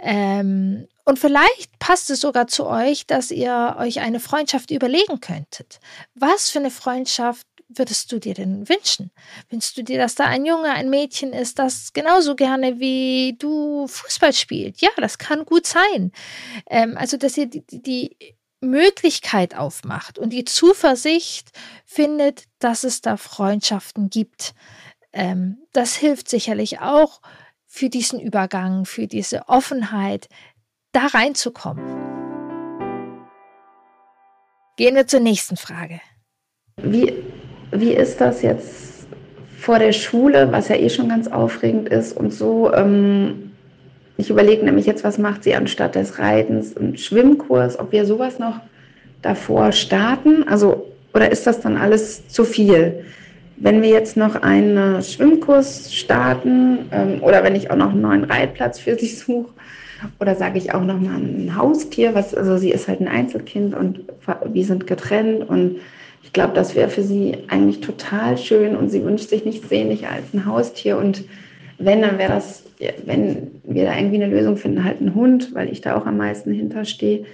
Ähm, 0.00 0.86
und 1.04 1.18
vielleicht 1.18 1.78
passt 1.78 2.10
es 2.10 2.20
sogar 2.20 2.46
zu 2.46 2.66
euch, 2.66 3.06
dass 3.06 3.30
ihr 3.30 3.76
euch 3.78 4.00
eine 4.00 4.20
Freundschaft 4.20 4.70
überlegen 4.70 5.20
könntet. 5.20 5.80
Was 6.14 6.50
für 6.50 6.60
eine 6.60 6.70
Freundschaft 6.70 7.46
würdest 7.78 8.12
du 8.12 8.18
dir 8.18 8.34
denn 8.34 8.68
wünschen? 8.68 9.10
Wünschst 9.50 9.76
du 9.76 9.82
dir, 9.82 9.98
dass 9.98 10.14
da 10.14 10.24
ein 10.24 10.44
Junge, 10.44 10.70
ein 10.70 10.90
Mädchen 10.90 11.32
ist, 11.32 11.58
das 11.58 11.92
genauso 11.92 12.36
gerne 12.36 12.78
wie 12.78 13.36
du 13.38 13.86
Fußball 13.86 14.32
spielt? 14.32 14.80
Ja, 14.80 14.90
das 14.96 15.18
kann 15.18 15.44
gut 15.44 15.66
sein. 15.66 16.12
Ähm, 16.68 16.96
also, 16.96 17.16
dass 17.16 17.36
ihr 17.36 17.46
die, 17.46 17.64
die 17.66 18.16
Möglichkeit 18.62 19.56
aufmacht 19.56 20.18
und 20.18 20.30
die 20.30 20.44
Zuversicht 20.44 21.50
findet, 21.84 22.44
dass 22.58 22.84
es 22.84 23.02
da 23.02 23.16
Freundschaften 23.16 24.08
gibt. 24.08 24.54
Ähm, 25.12 25.58
das 25.72 25.94
hilft 25.96 26.28
sicherlich 26.28 26.80
auch 26.80 27.20
für 27.66 27.90
diesen 27.90 28.20
Übergang, 28.20 28.84
für 28.84 29.06
diese 29.06 29.48
Offenheit, 29.48 30.28
da 30.92 31.06
reinzukommen. 31.06 31.84
Gehen 34.76 34.94
wir 34.94 35.06
zur 35.06 35.20
nächsten 35.20 35.56
Frage. 35.56 36.00
Wie, 36.76 37.14
wie 37.70 37.92
ist 37.92 38.20
das 38.20 38.42
jetzt 38.42 39.06
vor 39.58 39.78
der 39.78 39.92
Schule, 39.92 40.50
was 40.50 40.68
ja 40.68 40.76
eh 40.76 40.90
schon 40.90 41.08
ganz 41.08 41.28
aufregend 41.28 41.88
ist 41.88 42.16
und 42.16 42.32
so? 42.32 42.72
Ähm, 42.72 43.51
ich 44.22 44.30
überlege 44.30 44.64
nämlich 44.64 44.86
jetzt, 44.86 45.02
was 45.02 45.18
macht 45.18 45.42
sie 45.42 45.56
anstatt 45.56 45.96
des 45.96 46.20
Reitens? 46.20 46.76
Einen 46.76 46.96
Schwimmkurs, 46.96 47.76
ob 47.76 47.90
wir 47.90 48.06
sowas 48.06 48.38
noch 48.38 48.60
davor 49.20 49.72
starten? 49.72 50.46
Also, 50.46 50.92
oder 51.12 51.32
ist 51.32 51.44
das 51.44 51.60
dann 51.60 51.76
alles 51.76 52.28
zu 52.28 52.44
viel? 52.44 53.04
Wenn 53.56 53.82
wir 53.82 53.88
jetzt 53.88 54.16
noch 54.16 54.36
einen 54.36 55.02
Schwimmkurs 55.02 55.92
starten 55.92 56.86
ähm, 56.92 57.20
oder 57.20 57.42
wenn 57.42 57.56
ich 57.56 57.72
auch 57.72 57.76
noch 57.76 57.90
einen 57.90 58.00
neuen 58.00 58.24
Reitplatz 58.24 58.78
für 58.78 58.96
sie 58.96 59.08
suche, 59.08 59.50
oder 60.20 60.36
sage 60.36 60.58
ich 60.58 60.72
auch 60.72 60.84
noch 60.84 61.00
mal 61.00 61.16
ein 61.16 61.56
Haustier, 61.56 62.14
was, 62.14 62.32
also 62.32 62.58
sie 62.58 62.70
ist 62.70 62.86
halt 62.86 63.00
ein 63.00 63.08
Einzelkind 63.08 63.74
und 63.74 64.00
wir 64.52 64.64
sind 64.64 64.86
getrennt 64.86 65.48
und 65.48 65.76
ich 66.22 66.32
glaube, 66.32 66.54
das 66.54 66.76
wäre 66.76 66.88
für 66.88 67.02
sie 67.02 67.38
eigentlich 67.48 67.80
total 67.80 68.38
schön 68.38 68.76
und 68.76 68.90
sie 68.90 69.04
wünscht 69.04 69.28
sich 69.28 69.44
nichts 69.44 69.68
sehnlicher 69.68 70.10
als 70.10 70.32
ein 70.32 70.46
Haustier 70.46 70.96
und 70.96 71.24
wenn, 71.78 72.02
dann 72.02 72.18
wäre 72.18 72.32
das, 72.32 72.64
wenn 73.04 73.50
wir 73.64 73.84
da 73.84 73.96
irgendwie 73.96 74.22
eine 74.22 74.34
Lösung 74.34 74.56
finden, 74.56 74.84
halt 74.84 75.00
ein 75.00 75.14
Hund, 75.14 75.54
weil 75.54 75.70
ich 75.70 75.80
da 75.80 75.96
auch 75.96 76.06
am 76.06 76.16
meisten 76.16 76.52
hinterstehe. 76.52 77.24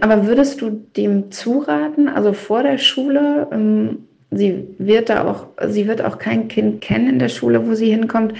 Aber 0.00 0.26
würdest 0.26 0.60
du 0.60 0.70
dem 0.96 1.30
zuraten, 1.30 2.08
also 2.08 2.32
vor 2.32 2.62
der 2.62 2.78
Schule, 2.78 3.46
ähm, 3.52 3.98
sie 4.30 4.66
wird 4.78 5.08
da 5.08 5.26
auch, 5.26 5.46
sie 5.68 5.86
wird 5.86 6.02
auch 6.02 6.18
kein 6.18 6.48
Kind 6.48 6.80
kennen 6.80 7.08
in 7.08 7.18
der 7.18 7.28
Schule, 7.28 7.66
wo 7.66 7.74
sie 7.74 7.90
hinkommt, 7.90 8.34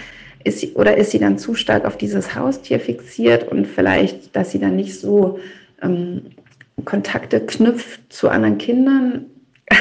ist 0.44 0.60
sie, 0.60 0.72
oder 0.74 0.96
ist 0.96 1.10
sie 1.10 1.18
dann 1.18 1.38
zu 1.38 1.54
stark 1.54 1.84
auf 1.84 1.96
dieses 1.96 2.34
Haustier 2.34 2.80
fixiert 2.80 3.48
und 3.48 3.66
vielleicht, 3.66 4.34
dass 4.36 4.50
sie 4.50 4.58
dann 4.58 4.76
nicht 4.76 4.98
so 4.98 5.38
ähm, 5.82 6.22
Kontakte 6.84 7.40
knüpft 7.40 8.12
zu 8.12 8.28
anderen 8.28 8.58
Kindern? 8.58 9.26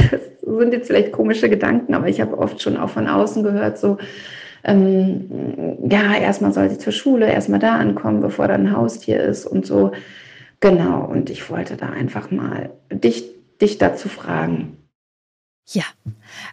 Das 0.47 0.59
sind 0.59 0.71
jetzt 0.71 0.87
vielleicht 0.87 1.11
komische 1.11 1.49
Gedanken, 1.49 1.93
aber 1.93 2.07
ich 2.07 2.21
habe 2.21 2.37
oft 2.37 2.61
schon 2.61 2.77
auch 2.77 2.89
von 2.89 3.05
außen 3.05 3.43
gehört, 3.43 3.77
so, 3.77 3.97
ähm, 4.63 5.77
ja, 5.89 6.15
erstmal 6.15 6.53
soll 6.53 6.69
sie 6.69 6.77
zur 6.77 6.93
Schule, 6.93 7.31
erstmal 7.31 7.59
da 7.59 7.75
ankommen, 7.75 8.21
bevor 8.21 8.47
da 8.47 8.55
ein 8.55 8.75
Haustier 8.75 9.21
ist 9.21 9.45
und 9.45 9.65
so. 9.65 9.91
Genau, 10.59 11.05
und 11.05 11.29
ich 11.29 11.49
wollte 11.49 11.77
da 11.77 11.89
einfach 11.89 12.31
mal 12.31 12.71
dich, 12.91 13.25
dich 13.61 13.77
dazu 13.77 14.09
fragen. 14.09 14.77
Ja, 15.69 15.83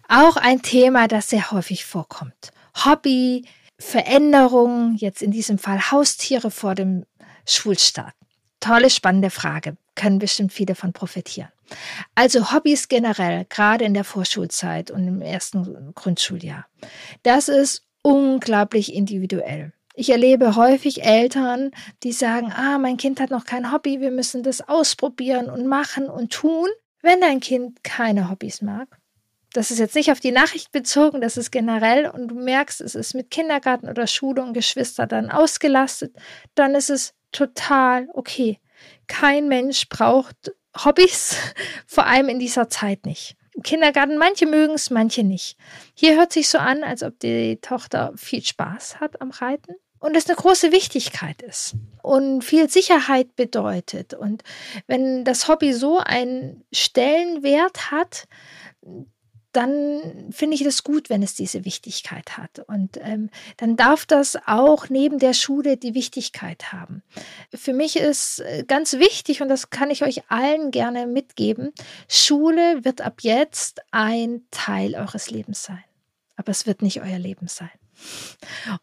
auch 0.08 0.36
ein 0.36 0.62
Thema, 0.62 1.08
das 1.08 1.28
sehr 1.28 1.52
häufig 1.52 1.84
vorkommt. 1.84 2.52
Hobby, 2.84 3.46
Veränderungen, 3.78 4.96
jetzt 4.96 5.22
in 5.22 5.30
diesem 5.30 5.58
Fall 5.58 5.90
Haustiere 5.90 6.50
vor 6.50 6.74
dem 6.74 7.04
Schulstart. 7.46 8.14
Tolle, 8.60 8.90
spannende 8.90 9.30
Frage. 9.30 9.76
Können 9.94 10.18
bestimmt 10.18 10.52
viele 10.52 10.68
davon 10.68 10.92
profitieren. 10.92 11.50
Also 12.14 12.52
Hobbys 12.52 12.88
generell, 12.88 13.46
gerade 13.48 13.84
in 13.84 13.94
der 13.94 14.04
Vorschulzeit 14.04 14.90
und 14.90 15.06
im 15.06 15.20
ersten 15.20 15.94
Grundschuljahr. 15.94 16.66
Das 17.22 17.48
ist 17.48 17.86
unglaublich 18.04 18.94
individuell. 18.94 19.72
Ich 19.96 20.10
erlebe 20.10 20.56
häufig 20.56 21.02
Eltern, 21.04 21.70
die 22.02 22.12
sagen, 22.12 22.52
ah, 22.52 22.78
mein 22.78 22.96
Kind 22.96 23.20
hat 23.20 23.30
noch 23.30 23.44
kein 23.44 23.72
Hobby, 23.72 24.00
wir 24.00 24.10
müssen 24.10 24.42
das 24.42 24.68
ausprobieren 24.68 25.48
und 25.48 25.66
machen 25.66 26.08
und 26.08 26.32
tun. 26.32 26.68
Wenn 27.00 27.20
dein 27.20 27.40
Kind 27.40 27.82
keine 27.82 28.30
Hobbys 28.30 28.60
mag, 28.60 28.88
das 29.52 29.70
ist 29.70 29.78
jetzt 29.78 29.94
nicht 29.94 30.10
auf 30.10 30.20
die 30.20 30.32
Nachricht 30.32 30.72
bezogen, 30.72 31.20
das 31.20 31.36
ist 31.36 31.52
generell 31.52 32.08
und 32.10 32.28
du 32.28 32.34
merkst, 32.34 32.80
es 32.80 32.96
ist 32.96 33.14
mit 33.14 33.30
Kindergarten 33.30 33.88
oder 33.88 34.06
Schule 34.06 34.42
und 34.42 34.52
Geschwister 34.52 35.06
dann 35.06 35.30
ausgelastet, 35.30 36.14
dann 36.56 36.74
ist 36.74 36.90
es 36.90 37.14
total 37.30 38.08
okay. 38.14 38.58
Kein 39.06 39.48
Mensch 39.48 39.88
braucht 39.88 40.52
Hobbys, 40.76 41.36
vor 41.86 42.06
allem 42.06 42.28
in 42.28 42.40
dieser 42.40 42.68
Zeit 42.68 43.06
nicht. 43.06 43.36
Kindergarten, 43.62 44.18
manche 44.18 44.46
mögen 44.46 44.74
es, 44.74 44.90
manche 44.90 45.22
nicht. 45.22 45.56
Hier 45.94 46.16
hört 46.16 46.32
sich 46.32 46.48
so 46.48 46.58
an, 46.58 46.82
als 46.82 47.02
ob 47.02 47.18
die 47.20 47.58
Tochter 47.60 48.12
viel 48.16 48.42
Spaß 48.42 49.00
hat 49.00 49.20
am 49.20 49.30
Reiten 49.30 49.74
und 50.04 50.16
es 50.16 50.26
eine 50.26 50.36
große 50.36 50.70
Wichtigkeit 50.72 51.40
ist 51.40 51.76
und 52.02 52.42
viel 52.42 52.68
Sicherheit 52.68 53.36
bedeutet. 53.36 54.12
Und 54.12 54.42
wenn 54.86 55.24
das 55.24 55.48
Hobby 55.48 55.72
so 55.72 55.98
einen 55.98 56.64
Stellenwert 56.72 57.90
hat, 57.90 58.26
dann 59.56 60.30
finde 60.30 60.56
ich 60.56 60.64
das 60.64 60.82
gut, 60.82 61.10
wenn 61.10 61.22
es 61.22 61.34
diese 61.34 61.64
Wichtigkeit 61.64 62.36
hat. 62.36 62.60
Und 62.66 62.98
ähm, 63.00 63.30
dann 63.56 63.76
darf 63.76 64.04
das 64.04 64.36
auch 64.46 64.88
neben 64.88 65.18
der 65.18 65.32
Schule 65.32 65.76
die 65.76 65.94
Wichtigkeit 65.94 66.72
haben. 66.72 67.02
Für 67.54 67.72
mich 67.72 67.96
ist 67.96 68.40
äh, 68.40 68.64
ganz 68.66 68.94
wichtig, 68.94 69.42
und 69.42 69.48
das 69.48 69.70
kann 69.70 69.90
ich 69.90 70.02
euch 70.02 70.28
allen 70.28 70.70
gerne 70.70 71.06
mitgeben, 71.06 71.72
Schule 72.08 72.84
wird 72.84 73.00
ab 73.00 73.20
jetzt 73.22 73.80
ein 73.90 74.42
Teil 74.50 74.94
eures 74.94 75.30
Lebens 75.30 75.62
sein. 75.62 75.84
Aber 76.36 76.50
es 76.50 76.66
wird 76.66 76.82
nicht 76.82 77.00
euer 77.00 77.18
Leben 77.18 77.46
sein. 77.46 77.70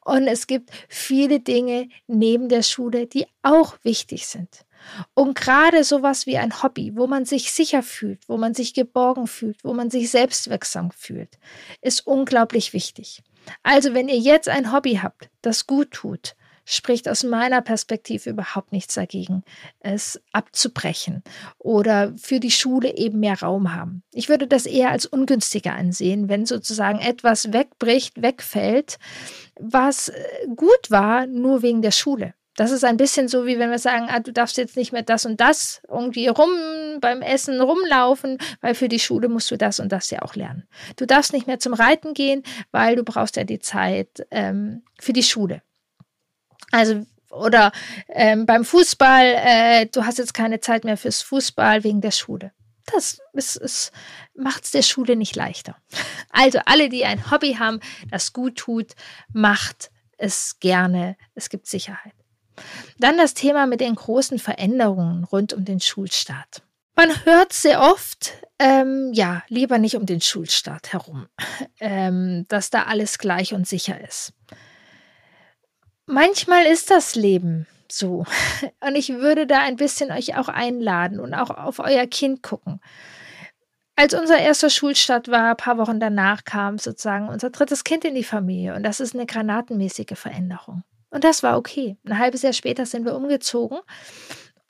Und 0.05 0.27
es 0.27 0.47
gibt 0.47 0.71
viele 0.87 1.41
Dinge 1.41 1.89
neben 2.07 2.47
der 2.47 2.63
Schule, 2.63 3.07
die 3.07 3.27
auch 3.41 3.77
wichtig 3.83 4.27
sind. 4.27 4.65
Und 5.13 5.35
gerade 5.35 5.83
sowas 5.83 6.25
wie 6.25 6.37
ein 6.37 6.61
Hobby, 6.63 6.91
wo 6.95 7.07
man 7.07 7.25
sich 7.25 7.51
sicher 7.51 7.83
fühlt, 7.83 8.27
wo 8.27 8.37
man 8.37 8.53
sich 8.53 8.73
geborgen 8.73 9.27
fühlt, 9.27 9.63
wo 9.63 9.73
man 9.73 9.89
sich 9.89 10.09
selbstwirksam 10.09 10.91
fühlt, 10.91 11.37
ist 11.81 12.05
unglaublich 12.07 12.73
wichtig. 12.73 13.23
Also 13.63 13.93
wenn 13.93 14.09
ihr 14.09 14.19
jetzt 14.19 14.49
ein 14.49 14.71
Hobby 14.71 14.99
habt, 15.01 15.29
das 15.41 15.67
gut 15.67 15.91
tut, 15.91 16.35
spricht 16.65 17.09
aus 17.09 17.23
meiner 17.23 17.61
Perspektive 17.61 18.29
überhaupt 18.29 18.71
nichts 18.71 18.95
dagegen, 18.95 19.43
es 19.79 20.21
abzubrechen 20.31 21.23
oder 21.57 22.13
für 22.17 22.39
die 22.39 22.51
Schule 22.51 22.95
eben 22.95 23.19
mehr 23.19 23.39
Raum 23.41 23.73
haben. 23.73 24.03
Ich 24.13 24.29
würde 24.29 24.47
das 24.47 24.65
eher 24.65 24.91
als 24.91 25.05
ungünstiger 25.05 25.73
ansehen, 25.73 26.29
wenn 26.29 26.45
sozusagen 26.45 26.99
etwas 26.99 27.51
wegbricht, 27.51 28.21
wegfällt, 28.21 28.99
was 29.59 30.09
äh, 30.09 30.47
gut 30.55 30.89
war, 30.89 31.27
nur 31.27 31.61
wegen 31.61 31.81
der 31.81 31.91
Schule. 31.91 32.33
Das 32.55 32.71
ist 32.71 32.83
ein 32.83 32.97
bisschen 32.97 33.27
so, 33.27 33.45
wie 33.45 33.59
wenn 33.59 33.71
wir 33.71 33.79
sagen, 33.79 34.07
ah, 34.09 34.19
du 34.19 34.33
darfst 34.33 34.57
jetzt 34.57 34.75
nicht 34.75 34.91
mehr 34.91 35.03
das 35.03 35.25
und 35.25 35.39
das 35.39 35.81
irgendwie 35.87 36.27
rum 36.27 36.49
beim 36.99 37.21
Essen 37.21 37.61
rumlaufen, 37.61 38.37
weil 38.59 38.75
für 38.75 38.89
die 38.89 38.99
Schule 38.99 39.29
musst 39.29 39.49
du 39.51 39.57
das 39.57 39.79
und 39.79 39.91
das 39.91 40.09
ja 40.09 40.21
auch 40.21 40.35
lernen. 40.35 40.67
Du 40.97 41.05
darfst 41.05 41.31
nicht 41.31 41.47
mehr 41.47 41.59
zum 41.59 41.73
Reiten 41.73 42.13
gehen, 42.13 42.43
weil 42.71 42.97
du 42.97 43.03
brauchst 43.03 43.37
ja 43.37 43.45
die 43.45 43.59
Zeit 43.59 44.27
ähm, 44.31 44.83
für 44.99 45.13
die 45.13 45.23
Schule. 45.23 45.61
Also 46.71 47.05
oder 47.29 47.71
ähm, 48.09 48.45
beim 48.45 48.65
Fußball, 48.65 49.25
äh, 49.25 49.85
du 49.85 50.05
hast 50.05 50.17
jetzt 50.17 50.33
keine 50.33 50.59
Zeit 50.59 50.83
mehr 50.83 50.97
fürs 50.97 51.21
Fußball 51.21 51.85
wegen 51.85 52.01
der 52.01 52.11
Schule. 52.11 52.51
Das 52.91 53.21
macht 54.35 54.65
es 54.65 54.71
der 54.71 54.81
Schule 54.81 55.15
nicht 55.15 55.35
leichter. 55.35 55.77
Also 56.29 56.59
alle, 56.65 56.89
die 56.89 57.05
ein 57.05 57.31
Hobby 57.31 57.53
haben, 57.53 57.79
das 58.09 58.33
gut 58.33 58.57
tut, 58.57 58.93
macht 59.31 59.91
es 60.17 60.59
gerne. 60.59 61.15
Es 61.35 61.49
gibt 61.49 61.67
Sicherheit. 61.67 62.13
Dann 62.99 63.17
das 63.17 63.33
Thema 63.33 63.67
mit 63.67 63.81
den 63.81 63.95
großen 63.95 64.39
Veränderungen 64.39 65.23
rund 65.23 65.53
um 65.53 65.65
den 65.65 65.79
Schulstart. 65.79 66.61
Man 66.95 67.25
hört 67.25 67.53
sehr 67.53 67.81
oft, 67.81 68.33
ähm, 68.59 69.11
ja, 69.13 69.43
lieber 69.47 69.77
nicht 69.77 69.95
um 69.95 70.05
den 70.05 70.21
Schulstart 70.21 70.93
herum, 70.93 71.27
ähm, 71.79 72.45
dass 72.47 72.69
da 72.69 72.83
alles 72.83 73.17
gleich 73.17 73.53
und 73.53 73.67
sicher 73.67 73.99
ist. 73.99 74.33
Manchmal 76.05 76.65
ist 76.65 76.91
das 76.91 77.15
Leben 77.15 77.67
so. 77.91 78.25
Und 78.85 78.95
ich 78.95 79.09
würde 79.09 79.47
da 79.47 79.59
ein 79.59 79.75
bisschen 79.75 80.11
euch 80.11 80.35
auch 80.35 80.47
einladen 80.47 81.19
und 81.19 81.33
auch 81.33 81.49
auf 81.49 81.79
euer 81.79 82.07
Kind 82.07 82.41
gucken. 82.41 82.79
Als 83.95 84.13
unser 84.13 84.39
erster 84.39 84.69
Schulstart 84.69 85.27
war, 85.27 85.51
ein 85.51 85.57
paar 85.57 85.77
Wochen 85.77 85.99
danach 85.99 86.43
kam 86.43 86.77
sozusagen 86.77 87.29
unser 87.29 87.49
drittes 87.49 87.83
Kind 87.83 88.03
in 88.05 88.15
die 88.15 88.23
Familie 88.23 88.73
und 88.75 88.83
das 88.83 88.99
ist 88.99 89.13
eine 89.13 89.25
granatenmäßige 89.25 90.17
Veränderung. 90.17 90.83
Und 91.11 91.23
das 91.23 91.43
war 91.43 91.57
okay. 91.57 91.97
Ein 92.05 92.17
halbes 92.17 92.41
Jahr 92.41 92.53
später 92.53 92.85
sind 92.85 93.05
wir 93.05 93.15
umgezogen. 93.15 93.79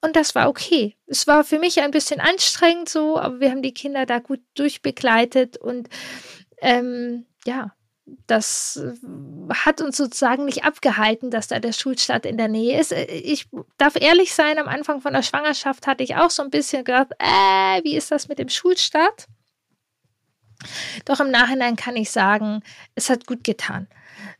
Und 0.01 0.15
das 0.15 0.33
war 0.35 0.49
okay. 0.49 0.97
Es 1.05 1.27
war 1.27 1.43
für 1.43 1.59
mich 1.59 1.79
ein 1.79 1.91
bisschen 1.91 2.19
anstrengend 2.19 2.89
so, 2.89 3.19
aber 3.19 3.39
wir 3.39 3.51
haben 3.51 3.61
die 3.61 3.73
Kinder 3.73 4.05
da 4.05 4.19
gut 4.19 4.41
durchbegleitet 4.55 5.57
und 5.57 5.89
ähm, 6.59 7.27
ja, 7.45 7.73
das 8.25 8.81
hat 9.53 9.79
uns 9.79 9.97
sozusagen 9.97 10.45
nicht 10.45 10.63
abgehalten, 10.65 11.29
dass 11.29 11.47
da 11.47 11.59
der 11.59 11.71
Schulstart 11.71 12.25
in 12.25 12.37
der 12.37 12.47
Nähe 12.47 12.79
ist. 12.79 12.91
Ich 12.91 13.47
darf 13.77 13.95
ehrlich 13.95 14.33
sein, 14.33 14.57
am 14.57 14.67
Anfang 14.67 15.01
von 15.01 15.13
der 15.13 15.21
Schwangerschaft 15.21 15.85
hatte 15.85 16.03
ich 16.03 16.15
auch 16.15 16.31
so 16.31 16.41
ein 16.41 16.49
bisschen 16.49 16.83
gedacht, 16.83 17.11
äh, 17.19 17.83
wie 17.83 17.95
ist 17.95 18.11
das 18.11 18.27
mit 18.27 18.39
dem 18.39 18.49
Schulstart? 18.49 19.27
Doch 21.05 21.19
im 21.19 21.31
Nachhinein 21.31 21.75
kann 21.75 21.95
ich 21.95 22.11
sagen, 22.11 22.61
es 22.95 23.09
hat 23.09 23.25
gut 23.25 23.43
getan 23.43 23.87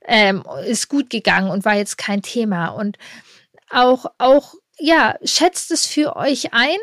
ähm, 0.06 0.44
ist 0.66 0.90
gut 0.90 1.10
gegangen 1.10 1.50
und 1.50 1.66
war 1.66 1.76
jetzt 1.76 1.98
kein 1.98 2.22
Thema. 2.22 2.70
Und 2.70 2.98
auch, 3.70 4.06
auch, 4.18 4.56
ja, 4.80 5.16
schätzt 5.24 5.72
es 5.72 5.86
für 5.86 6.16
euch 6.16 6.54
ein 6.54 6.78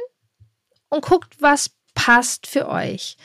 und 0.88 1.04
guckt, 1.04 1.36
was 1.40 1.70
passt 1.94 2.46
für 2.46 2.68
euch. 2.68 3.16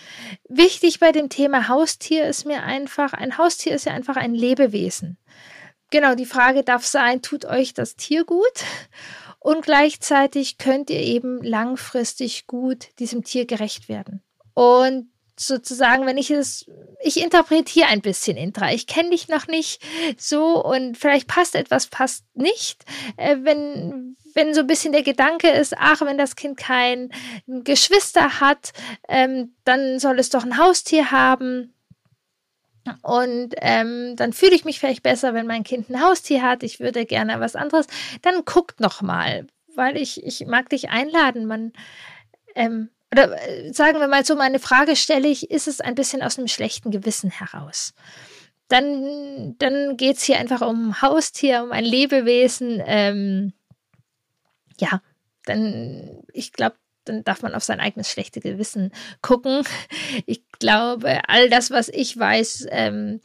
Wichtig 0.50 1.00
bei 1.00 1.12
dem 1.12 1.29
Thema 1.29 1.67
Haustier 1.67 2.25
ist 2.25 2.46
mir 2.46 2.63
einfach, 2.63 3.13
ein 3.13 3.38
Haustier 3.38 3.75
ist 3.75 3.86
ja 3.86 3.93
einfach 3.93 4.15
ein 4.15 4.34
Lebewesen. 4.34 5.17
Genau, 5.91 6.15
die 6.15 6.25
Frage 6.25 6.63
darf 6.63 6.86
sein, 6.86 7.22
tut 7.22 7.46
euch 7.46 7.75
das 7.75 7.96
Tier 7.96 8.25
gut? 8.25 8.63
Und 9.38 9.63
gleichzeitig 9.63 10.58
könnt 10.58 10.89
ihr 10.89 11.01
eben 11.01 11.43
langfristig 11.43 12.48
gut 12.48 12.88
diesem 12.98 13.24
Tier 13.24 13.46
gerecht 13.46 13.89
werden. 13.89 14.24
Und 14.55 15.12
sozusagen, 15.40 16.06
wenn 16.06 16.18
ich 16.18 16.32
es, 16.32 16.66
ich 17.02 17.22
interpretiere 17.22 17.88
ein 17.88 18.02
bisschen 18.02 18.38
Intra. 18.38 18.72
Ich 18.72 18.88
kenne 18.88 19.12
dich 19.12 19.28
noch 19.28 19.48
nicht 19.48 19.82
so 20.18 20.63
und 20.63 20.98
vielleicht 20.98 21.28
passt 21.28 21.56
etwas, 21.56 21.88
passt 21.88 22.25
nicht. 22.34 22.84
Äh, 23.18 23.38
wenn, 23.42 24.16
wenn 24.34 24.54
so 24.54 24.62
ein 24.62 24.68
bisschen 24.68 24.94
der 24.94 25.04
Gedanke 25.04 25.50
ist, 25.50 25.75
ach, 25.78 26.02
wenn 26.02 26.18
das 26.18 26.36
Kind 26.36 26.58
kein 26.58 27.12
Geschwister 27.48 28.40
hat, 28.40 28.74
ähm, 29.08 29.56
dann 29.63 30.00
soll 30.00 30.20
es 30.20 30.30
doch 30.30 30.44
ein 30.44 30.58
Haustier 30.58 31.12
haben. 31.12 31.74
Und 33.02 33.56
ähm, 33.60 34.16
dann 34.18 34.34
fühle 34.34 34.56
ich 34.56 34.66
mich 34.66 34.80
vielleicht 34.80 35.04
besser, 35.04 35.34
wenn 35.34 35.48
mein 35.48 35.63
Kind 35.63 35.90
ein 35.90 36.02
Haustier 36.02 36.42
hat. 36.42 36.63
Ich 36.63 36.80
würde 36.80 37.06
gerne 37.06 37.40
was 37.40 37.56
anderes. 37.56 37.88
Dann 38.22 38.44
guckt 38.44 38.82
noch 38.82 39.02
mal, 39.02 39.48
weil 39.75 39.96
ich, 39.96 40.24
ich 40.25 40.46
mag 40.46 40.70
dich 40.70 40.90
einladen. 40.90 41.46
Man, 41.46 41.72
ähm, 42.56 42.90
oder 43.13 43.48
äh, 43.48 43.72
sagen 43.72 44.00
wir 44.00 44.08
mal 44.08 44.25
so, 44.25 44.36
meine 44.36 44.60
Frage 44.60 44.96
stelle 44.96 45.27
ich, 45.27 45.51
ist 45.51 45.67
es 45.67 45.82
ein 45.82 45.96
bisschen 45.96 46.24
aus 46.24 46.38
einem 46.38 46.48
schlechten 46.48 46.89
Gewissen 46.89 47.29
heraus? 47.29 47.93
Dann, 48.70 49.55
dann 49.60 49.98
geht 49.98 50.17
es 50.17 50.24
hier 50.24 50.39
einfach 50.39 50.62
um 50.62 51.01
Haustier, 51.01 51.63
um 51.63 51.72
ein 51.72 51.86
Lebewesen. 51.86 52.82
Ähm, 52.86 53.53
ja, 54.79 55.01
dann, 55.46 56.24
ich 56.34 56.53
glaube, 56.53 56.75
dann 57.05 57.24
darf 57.24 57.43
man 57.43 57.53
auf 57.53 57.63
sein 57.63 57.79
eigenes 57.79 58.10
schlechte 58.10 58.39
Gewissen 58.39 58.91
gucken. 59.22 59.63
Ich 60.25 60.41
glaube, 60.60 61.22
all 61.27 61.50
das, 61.50 61.70
was 61.70 61.89
ich 61.89 62.17
weiß, 62.17 62.67
ähm, 62.72 63.20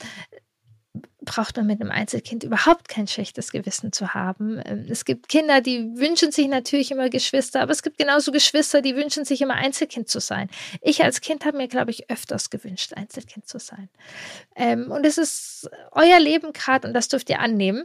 braucht 1.28 1.56
man 1.58 1.66
mit 1.66 1.80
einem 1.80 1.90
Einzelkind 1.90 2.42
überhaupt 2.42 2.88
kein 2.88 3.06
schlechtes 3.06 3.52
Gewissen 3.52 3.92
zu 3.92 4.14
haben. 4.14 4.60
Ähm, 4.64 4.86
es 4.88 5.04
gibt 5.04 5.28
Kinder, 5.28 5.60
die 5.60 5.96
wünschen 5.96 6.32
sich 6.32 6.48
natürlich 6.48 6.90
immer 6.90 7.10
Geschwister, 7.10 7.60
aber 7.60 7.72
es 7.72 7.82
gibt 7.82 7.98
genauso 7.98 8.32
Geschwister, 8.32 8.80
die 8.80 8.96
wünschen 8.96 9.24
sich 9.24 9.42
immer 9.42 9.54
Einzelkind 9.54 10.08
zu 10.08 10.20
sein. 10.20 10.48
Ich 10.80 11.04
als 11.04 11.20
Kind 11.20 11.44
habe 11.44 11.58
mir, 11.58 11.68
glaube 11.68 11.90
ich, 11.90 12.10
öfters 12.10 12.48
gewünscht, 12.48 12.94
Einzelkind 12.94 13.46
zu 13.46 13.58
sein. 13.58 13.90
Ähm, 14.56 14.90
und 14.90 15.04
es 15.04 15.18
ist 15.18 15.70
euer 15.92 16.18
Leben 16.18 16.52
gerade 16.52 16.88
und 16.88 16.94
das 16.94 17.08
dürft 17.08 17.28
ihr 17.28 17.40
annehmen. 17.40 17.84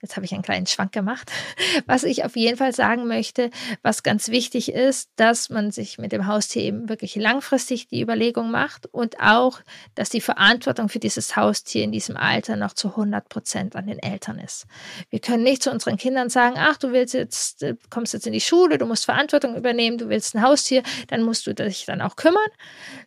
Jetzt 0.00 0.14
habe 0.14 0.24
ich 0.24 0.32
einen 0.32 0.42
kleinen 0.42 0.66
Schwank 0.66 0.92
gemacht. 0.92 1.32
Was 1.86 2.04
ich 2.04 2.24
auf 2.24 2.36
jeden 2.36 2.56
Fall 2.56 2.72
sagen 2.72 3.08
möchte, 3.08 3.50
was 3.82 4.02
ganz 4.02 4.28
wichtig 4.28 4.72
ist, 4.72 5.10
dass 5.16 5.50
man 5.50 5.70
sich 5.70 5.98
mit 5.98 6.12
dem 6.12 6.26
Haustier 6.26 6.62
eben 6.62 6.88
wirklich 6.88 7.16
langfristig 7.16 7.88
die 7.88 8.00
Überlegung 8.00 8.50
macht 8.50 8.86
und 8.86 9.20
auch, 9.20 9.60
dass 9.94 10.08
die 10.08 10.20
Verantwortung 10.20 10.88
für 10.88 10.98
dieses 10.98 11.36
Haustier 11.36 11.82
in 11.82 11.92
diesem 11.92 12.16
Alter 12.16 12.56
noch 12.56 12.74
zu 12.74 12.90
100 12.90 13.28
Prozent 13.28 13.74
an 13.74 13.86
den 13.86 13.98
Eltern 13.98 14.38
ist. 14.38 14.66
Wir 15.10 15.18
können 15.18 15.42
nicht 15.42 15.62
zu 15.62 15.70
unseren 15.70 15.96
Kindern 15.96 16.30
sagen, 16.30 16.56
ach, 16.58 16.76
du 16.76 16.92
willst 16.92 17.14
jetzt, 17.14 17.62
äh, 17.62 17.74
kommst 17.90 18.12
jetzt 18.12 18.26
in 18.26 18.32
die 18.32 18.40
Schule, 18.40 18.78
du 18.78 18.86
musst 18.86 19.04
Verantwortung 19.04 19.56
übernehmen, 19.56 19.98
du 19.98 20.08
willst 20.08 20.34
ein 20.34 20.42
Haustier, 20.42 20.82
dann 21.08 21.22
musst 21.22 21.46
du 21.46 21.54
dich 21.54 21.86
dann 21.86 22.02
auch 22.02 22.16
kümmern. 22.16 22.38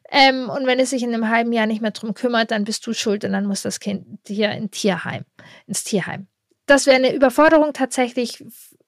Ähm, 0.09 0.49
und 0.49 0.65
wenn 0.65 0.79
es 0.79 0.89
sich 0.89 1.03
in 1.03 1.13
einem 1.13 1.29
halben 1.29 1.53
Jahr 1.53 1.67
nicht 1.67 1.81
mehr 1.81 1.91
drum 1.91 2.13
kümmert, 2.13 2.51
dann 2.51 2.65
bist 2.65 2.85
du 2.85 2.93
schuld 2.93 3.23
und 3.23 3.31
dann 3.31 3.45
muss 3.45 3.61
das 3.61 3.79
Kind 3.79 4.19
hier 4.27 4.51
in 4.51 4.71
Tierheim, 4.71 5.23
ins 5.67 5.83
Tierheim 5.83 6.27
das 6.71 6.85
wäre 6.85 6.95
eine 6.95 7.13
Überforderung 7.13 7.73
tatsächlich 7.73 8.43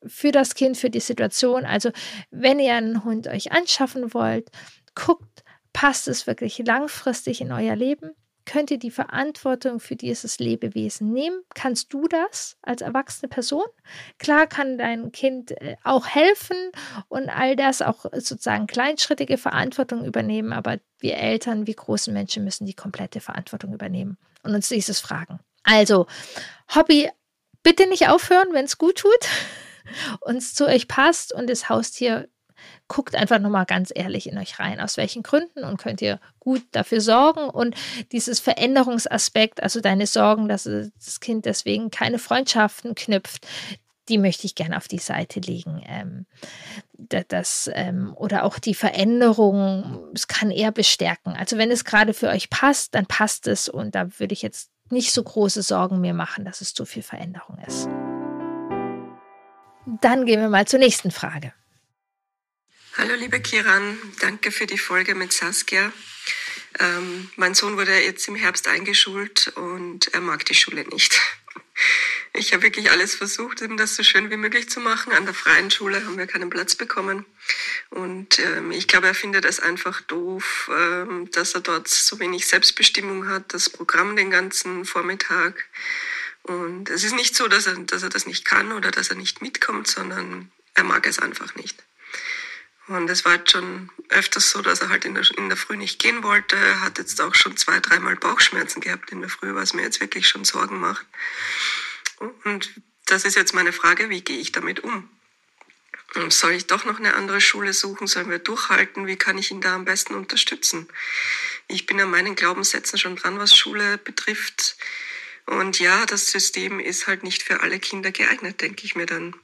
für 0.06 0.32
das 0.32 0.56
Kind, 0.56 0.78
für 0.78 0.90
die 0.90 1.02
Situation. 1.02 1.66
Also 1.66 1.92
wenn 2.32 2.60
ihr 2.60 2.76
einen 2.76 3.04
Hund 3.04 3.28
euch 3.28 3.52
anschaffen 3.52 4.14
wollt, 4.14 4.50
guckt, 4.96 5.44
passt 5.74 6.08
es 6.08 6.26
wirklich 6.26 6.60
langfristig 6.60 7.42
in 7.42 7.52
euer 7.52 7.76
Leben? 7.76 8.12
Könnt 8.46 8.72
ihr 8.72 8.80
die 8.80 8.92
Verantwortung 8.92 9.82
für 9.82 9.98
dieses 9.98 10.40
Lebewesen 10.40 11.12
nehmen? 11.12 11.42
Kannst 11.56 11.94
du 11.94 12.08
das 12.08 12.58
als 12.62 12.82
erwachsene 12.82 13.28
Person? 13.28 13.66
Klar 14.18 14.48
kann 14.48 14.78
dein 14.78 15.12
Kind 15.12 15.52
äh, 15.52 15.76
auch 15.84 16.08
helfen 16.08 16.58
und 17.10 17.30
all 17.30 17.58
das 17.58 17.82
auch 17.82 18.06
sozusagen 18.14 18.68
kleinschrittige 18.68 19.38
Verantwortung 19.38 20.06
übernehmen, 20.06 20.54
aber 20.54 20.80
wir 21.00 21.18
Eltern, 21.18 21.68
wir 21.68 21.76
großen 21.76 22.14
Menschen 22.14 22.46
müssen 22.46 22.66
die 22.66 22.76
komplette 22.76 23.20
Verantwortung 23.20 23.74
übernehmen 23.74 24.18
und 24.44 24.56
uns 24.56 24.70
dieses 24.70 25.02
fragen. 25.02 25.40
Also 25.64 26.08
Hobby 26.74 27.10
bitte 27.64 27.88
nicht 27.88 28.10
aufhören, 28.10 28.50
wenn 28.52 28.66
es 28.66 28.78
gut 28.78 28.98
tut 28.98 29.28
und 30.22 30.38
es 30.38 30.54
zu 30.54 30.68
euch 30.68 30.88
passt 30.88 31.34
und 31.34 31.50
das 31.50 31.70
Haustier 31.70 32.28
guckt 32.88 33.16
einfach 33.16 33.40
nochmal 33.40 33.66
ganz 33.66 33.92
ehrlich 33.94 34.28
in 34.28 34.38
euch 34.38 34.60
rein, 34.60 34.80
aus 34.80 34.98
welchen 34.98 35.24
Gründen 35.24 35.64
und 35.64 35.78
könnt 35.78 36.02
ihr 36.02 36.20
gut 36.40 36.64
dafür 36.72 37.02
sorgen. 37.02 37.50
Und 37.50 37.76
dieses 38.12 38.40
Veränderungsaspekt, 38.40 39.62
also 39.62 39.82
deine 39.82 40.08
Sorgen, 40.08 40.48
dass 40.48 40.64
das 40.64 41.20
Kind 41.20 41.46
deswegen 41.46 41.92
keine 41.92 42.20
Freundschaften 42.20 42.96
knüpft, 42.96 43.48
die 44.10 44.18
möchte 44.18 44.46
ich 44.46 44.56
gerne 44.56 44.78
auf 44.78 44.88
die 44.88 45.00
Seite 45.00 45.40
legen. 45.40 45.82
Ähm, 45.88 46.26
das, 47.30 47.70
ähm, 47.74 48.14
oder 48.16 48.44
auch 48.44 48.60
die 48.60 48.76
Veränderung, 48.76 50.10
es 50.14 50.28
kann 50.28 50.52
eher 50.52 50.72
bestärken. 50.72 51.34
Also 51.34 51.58
wenn 51.58 51.72
es 51.72 51.86
gerade 51.86 52.14
für 52.14 52.28
euch 52.28 52.50
passt, 52.50 52.96
dann 52.96 53.06
passt 53.06 53.48
es 53.48 53.70
und 53.70 53.96
da 53.96 54.20
würde 54.20 54.34
ich 54.34 54.42
jetzt 54.42 54.73
nicht 54.94 55.12
so 55.12 55.24
große 55.24 55.62
Sorgen 55.62 56.00
mir 56.00 56.14
machen, 56.14 56.46
dass 56.46 56.62
es 56.62 56.74
zu 56.74 56.86
viel 56.86 57.04
Veränderung 57.04 57.58
ist. 57.68 57.88
Dann 60.02 60.26
gehen 60.26 60.40
wir 60.40 60.50
mal 60.50 60.66
zur 60.66 60.80
nächsten 60.80 61.12
Frage. 61.12 61.54
Hallo 62.96 63.16
liebe 63.16 63.42
Kiran, 63.42 63.98
danke 64.22 64.52
für 64.52 64.68
die 64.68 64.78
Folge 64.78 65.16
mit 65.16 65.34
Saskia. 65.34 65.92
Ähm, 66.80 67.30
mein 67.36 67.54
Sohn 67.54 67.76
wurde 67.78 67.98
jetzt 68.00 68.28
im 68.28 68.36
Herbst 68.36 68.68
eingeschult 68.68 69.50
und 69.56 70.14
er 70.14 70.22
mag 70.22 70.46
die 70.46 70.56
Schule 70.56 70.88
nicht. 70.88 71.20
Ich 72.36 72.52
habe 72.52 72.64
wirklich 72.64 72.90
alles 72.90 73.14
versucht, 73.14 73.62
ihm 73.62 73.78
das 73.78 73.96
so 73.96 74.02
schön 74.02 74.32
wie 74.32 74.38
möglich 74.38 74.68
zu 74.68 74.80
machen. 74.80 75.14
An 75.14 75.26
der 75.26 75.36
freien 75.36 75.70
Schule 75.70 76.04
haben 76.04 76.18
wir 76.18 76.26
keinen 76.26 76.50
Platz 76.50 76.74
bekommen. 76.74 77.28
Und 77.94 78.40
ähm, 78.40 78.72
ich 78.72 78.88
glaube, 78.88 79.06
er 79.06 79.14
findet 79.14 79.46
es 79.46 79.60
einfach 79.60 80.02
doof, 80.02 80.72
ähm, 80.74 81.30
dass 81.30 81.54
er 81.54 81.62
dort 81.62 81.88
so 81.88 82.20
wenig 82.20 82.48
Selbstbestimmung 82.48 83.28
hat, 83.28 83.54
das 83.54 83.70
Programm 83.70 84.16
den 84.16 84.32
ganzen 84.32 84.84
Vormittag. 84.84 85.66
Und 86.42 86.90
es 86.90 87.04
ist 87.04 87.14
nicht 87.14 87.36
so, 87.36 87.48
dass 87.48 87.68
er, 87.68 87.76
dass 87.76 88.02
er 88.02 88.10
das 88.10 88.26
nicht 88.26 88.46
kann 88.46 88.72
oder 88.72 88.90
dass 88.90 89.10
er 89.10 89.16
nicht 89.16 89.44
mitkommt, 89.44 89.88
sondern 89.88 90.52
er 90.74 90.84
mag 90.84 91.06
es 91.06 91.20
einfach 91.20 91.54
nicht. 91.54 91.84
Und 92.88 93.08
es 93.12 93.26
war 93.26 93.36
jetzt 93.36 93.52
schon 93.52 93.92
öfters 94.10 94.50
so, 94.50 94.64
dass 94.64 94.82
er 94.82 94.90
halt 94.90 95.06
in 95.06 95.14
der, 95.14 95.26
in 95.38 95.50
der 95.50 95.58
Früh 95.58 95.78
nicht 95.78 96.02
gehen 96.02 96.24
wollte. 96.24 96.56
Er 96.56 96.82
hat 96.82 96.98
jetzt 96.98 97.22
auch 97.22 97.36
schon 97.36 97.58
zwei, 97.58 97.80
dreimal 97.80 98.16
Bauchschmerzen 98.16 98.82
gehabt 98.82 99.12
in 99.12 99.22
der 99.22 99.30
Früh, 99.30 99.54
was 99.54 99.76
mir 99.76 99.84
jetzt 99.84 100.02
wirklich 100.02 100.28
schon 100.28 100.46
Sorgen 100.46 100.80
macht. 100.80 101.06
Und 102.44 102.72
das 103.06 103.24
ist 103.24 103.36
jetzt 103.36 103.54
meine 103.54 103.72
Frage, 103.72 104.10
wie 104.10 104.22
gehe 104.22 104.40
ich 104.40 104.52
damit 104.52 104.80
um? 104.80 105.08
Soll 106.30 106.52
ich 106.52 106.68
doch 106.68 106.86
noch 106.86 107.00
eine 107.00 107.16
andere 107.16 107.42
Schule 107.42 107.74
suchen? 107.74 108.08
Sollen 108.08 108.30
wir 108.30 108.40
durchhalten? 108.40 109.08
Wie 109.08 109.16
kann 109.16 109.38
ich 109.38 109.52
ihn 109.52 109.62
da 109.62 109.76
am 109.76 109.86
besten 109.86 110.14
unterstützen? 110.14 110.88
Ich 111.68 111.86
bin 111.86 112.00
an 112.00 112.12
meinen 112.12 112.36
Glaubenssätzen 112.36 113.00
schon 113.00 113.16
dran, 113.16 113.40
was 113.40 113.56
Schule 113.56 113.98
betrifft. 113.98 114.78
Und 115.46 115.80
ja, 115.80 116.06
das 116.06 116.32
System 116.32 116.80
ist 116.80 117.08
halt 117.08 117.24
nicht 117.24 117.44
für 117.44 117.62
alle 117.62 117.80
Kinder 117.80 118.12
geeignet, 118.12 118.62
denke 118.62 118.86
ich 118.86 118.96
mir 118.96 119.06
dann. 119.06 119.36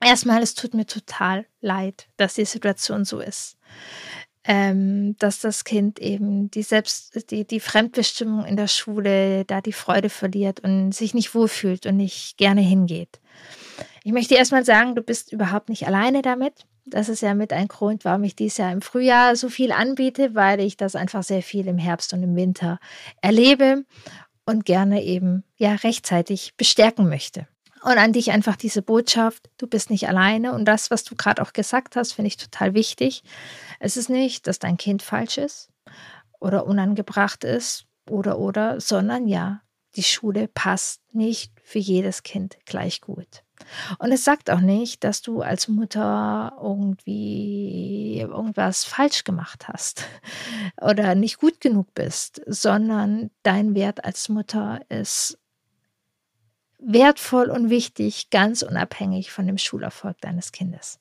Erstmal, 0.00 0.42
es 0.42 0.54
tut 0.54 0.74
mir 0.74 0.86
total 0.86 1.46
leid, 1.60 2.08
dass 2.16 2.34
die 2.34 2.44
Situation 2.44 3.04
so 3.04 3.20
ist. 3.20 3.56
Ähm, 4.50 5.14
dass 5.18 5.40
das 5.40 5.64
Kind 5.64 5.98
eben 5.98 6.50
die 6.50 6.62
Selbst, 6.62 7.30
die, 7.30 7.46
die 7.46 7.60
Fremdbestimmung 7.60 8.46
in 8.46 8.56
der 8.56 8.66
Schule, 8.66 9.44
da 9.44 9.60
die 9.60 9.74
Freude 9.74 10.08
verliert 10.08 10.60
und 10.60 10.92
sich 10.92 11.12
nicht 11.12 11.34
wohlfühlt 11.34 11.84
und 11.84 11.98
nicht 11.98 12.38
gerne 12.38 12.62
hingeht. 12.62 13.20
Ich 14.04 14.12
möchte 14.12 14.36
erstmal 14.36 14.64
sagen, 14.64 14.94
du 14.94 15.02
bist 15.02 15.34
überhaupt 15.34 15.68
nicht 15.68 15.86
alleine 15.86 16.22
damit. 16.22 16.64
Das 16.86 17.10
ist 17.10 17.20
ja 17.20 17.34
mit 17.34 17.52
ein 17.52 17.68
Grund, 17.68 18.06
warum 18.06 18.24
ich 18.24 18.36
dies 18.36 18.56
Jahr 18.56 18.72
im 18.72 18.80
Frühjahr 18.80 19.36
so 19.36 19.50
viel 19.50 19.70
anbiete, 19.70 20.34
weil 20.34 20.60
ich 20.60 20.78
das 20.78 20.96
einfach 20.96 21.22
sehr 21.22 21.42
viel 21.42 21.68
im 21.68 21.76
Herbst 21.76 22.14
und 22.14 22.22
im 22.22 22.34
Winter 22.34 22.78
erlebe 23.20 23.84
und 24.46 24.64
gerne 24.64 25.04
eben 25.04 25.44
ja 25.58 25.74
rechtzeitig 25.74 26.54
bestärken 26.56 27.10
möchte. 27.10 27.46
Und 27.82 27.98
an 27.98 28.12
dich 28.12 28.30
einfach 28.30 28.56
diese 28.56 28.82
Botschaft, 28.82 29.50
du 29.58 29.66
bist 29.66 29.90
nicht 29.90 30.08
alleine. 30.08 30.52
Und 30.52 30.64
das, 30.64 30.90
was 30.90 31.04
du 31.04 31.14
gerade 31.14 31.42
auch 31.42 31.52
gesagt 31.52 31.96
hast, 31.96 32.12
finde 32.12 32.28
ich 32.28 32.36
total 32.36 32.74
wichtig. 32.74 33.22
Es 33.80 33.96
ist 33.96 34.10
nicht, 34.10 34.46
dass 34.46 34.58
dein 34.58 34.76
Kind 34.76 35.02
falsch 35.02 35.38
ist 35.38 35.70
oder 36.40 36.66
unangebracht 36.66 37.44
ist 37.44 37.86
oder 38.08 38.38
oder, 38.38 38.80
sondern 38.80 39.26
ja, 39.28 39.62
die 39.96 40.02
Schule 40.02 40.48
passt 40.48 41.02
nicht 41.12 41.52
für 41.62 41.78
jedes 41.78 42.22
Kind 42.22 42.58
gleich 42.64 43.00
gut. 43.00 43.42
Und 43.98 44.12
es 44.12 44.24
sagt 44.24 44.50
auch 44.50 44.60
nicht, 44.60 45.02
dass 45.04 45.22
du 45.22 45.42
als 45.42 45.68
Mutter 45.68 46.56
irgendwie 46.62 48.20
irgendwas 48.20 48.84
falsch 48.84 49.24
gemacht 49.24 49.68
hast 49.68 50.04
oder 50.80 51.14
nicht 51.14 51.38
gut 51.38 51.60
genug 51.60 51.92
bist, 51.94 52.40
sondern 52.46 53.30
dein 53.42 53.74
Wert 53.74 54.04
als 54.04 54.28
Mutter 54.28 54.80
ist 54.88 55.37
wertvoll 56.78 57.50
und 57.50 57.70
wichtig, 57.70 58.30
ganz 58.30 58.62
unabhängig 58.62 59.30
von 59.30 59.46
dem 59.46 59.58
Schulerfolg 59.58 60.20
deines 60.20 60.52
Kindes. 60.52 60.98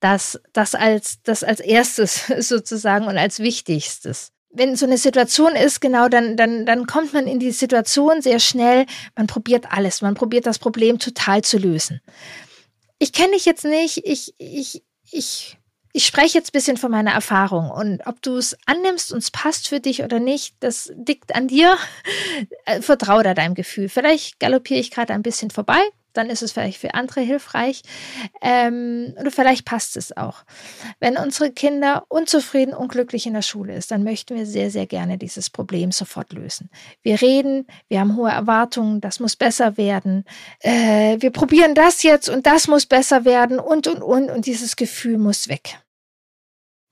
Das, 0.00 0.40
das, 0.52 0.74
als, 0.74 1.22
das 1.22 1.42
als 1.42 1.60
erstes 1.60 2.26
sozusagen 2.38 3.06
und 3.06 3.18
als 3.18 3.40
wichtigstes. 3.40 4.32
Wenn 4.50 4.76
so 4.76 4.86
eine 4.86 4.96
Situation 4.96 5.54
ist, 5.54 5.80
genau, 5.80 6.08
dann, 6.08 6.36
dann, 6.36 6.64
dann 6.64 6.86
kommt 6.86 7.12
man 7.12 7.26
in 7.26 7.38
die 7.38 7.50
Situation 7.50 8.22
sehr 8.22 8.38
schnell, 8.38 8.86
man 9.14 9.26
probiert 9.26 9.70
alles, 9.70 10.00
man 10.00 10.14
probiert 10.14 10.46
das 10.46 10.58
Problem 10.58 10.98
total 10.98 11.42
zu 11.42 11.58
lösen. 11.58 12.00
Ich 12.98 13.12
kenne 13.12 13.32
dich 13.32 13.44
jetzt 13.44 13.64
nicht, 13.64 14.06
ich, 14.06 14.34
ich, 14.38 14.82
ich 15.10 15.58
ich 15.98 16.06
spreche 16.06 16.38
jetzt 16.38 16.50
ein 16.50 16.52
bisschen 16.52 16.76
von 16.76 16.92
meiner 16.92 17.10
Erfahrung 17.10 17.72
und 17.72 18.06
ob 18.06 18.22
du 18.22 18.36
es 18.36 18.56
annimmst 18.66 19.10
und 19.10 19.18
es 19.18 19.32
passt 19.32 19.66
für 19.66 19.80
dich 19.80 20.04
oder 20.04 20.20
nicht, 20.20 20.54
das 20.60 20.92
liegt 21.08 21.34
an 21.34 21.48
dir. 21.48 21.76
Äh, 22.66 22.82
vertraue 22.82 23.24
da 23.24 23.34
deinem 23.34 23.54
Gefühl. 23.54 23.88
Vielleicht 23.88 24.38
galoppiere 24.38 24.78
ich 24.78 24.92
gerade 24.92 25.12
ein 25.12 25.22
bisschen 25.22 25.50
vorbei. 25.50 25.80
dann 26.12 26.30
ist 26.30 26.42
es 26.42 26.52
vielleicht 26.52 26.78
für 26.78 26.94
andere 26.94 27.20
hilfreich. 27.20 27.82
Ähm, 28.42 29.14
oder 29.20 29.30
vielleicht 29.30 29.64
passt 29.64 29.96
es 29.96 30.16
auch. 30.16 30.44
Wenn 31.00 31.16
unsere 31.16 31.50
Kinder 31.52 32.04
unzufrieden, 32.08 32.74
unglücklich 32.74 33.26
in 33.26 33.34
der 33.34 33.42
Schule 33.42 33.74
ist, 33.74 33.90
dann 33.90 34.04
möchten 34.04 34.36
wir 34.36 34.46
sehr, 34.46 34.70
sehr 34.70 34.86
gerne 34.86 35.18
dieses 35.18 35.50
Problem 35.50 35.92
sofort 35.92 36.32
lösen. 36.32 36.70
Wir 37.02 37.20
reden, 37.20 37.66
wir 37.88 38.00
haben 38.00 38.16
hohe 38.16 38.30
Erwartungen, 38.30 39.00
das 39.00 39.20
muss 39.20 39.36
besser 39.36 39.76
werden. 39.76 40.24
Äh, 40.60 41.16
wir 41.20 41.30
probieren 41.30 41.74
das 41.74 42.02
jetzt 42.02 42.28
und 42.28 42.46
das 42.46 42.68
muss 42.68 42.86
besser 42.86 43.24
werden 43.24 43.58
und, 43.58 43.86
und, 43.86 44.02
und. 44.02 44.30
Und 44.30 44.46
dieses 44.46 44.76
Gefühl 44.76 45.18
muss 45.18 45.48
weg. 45.48 45.78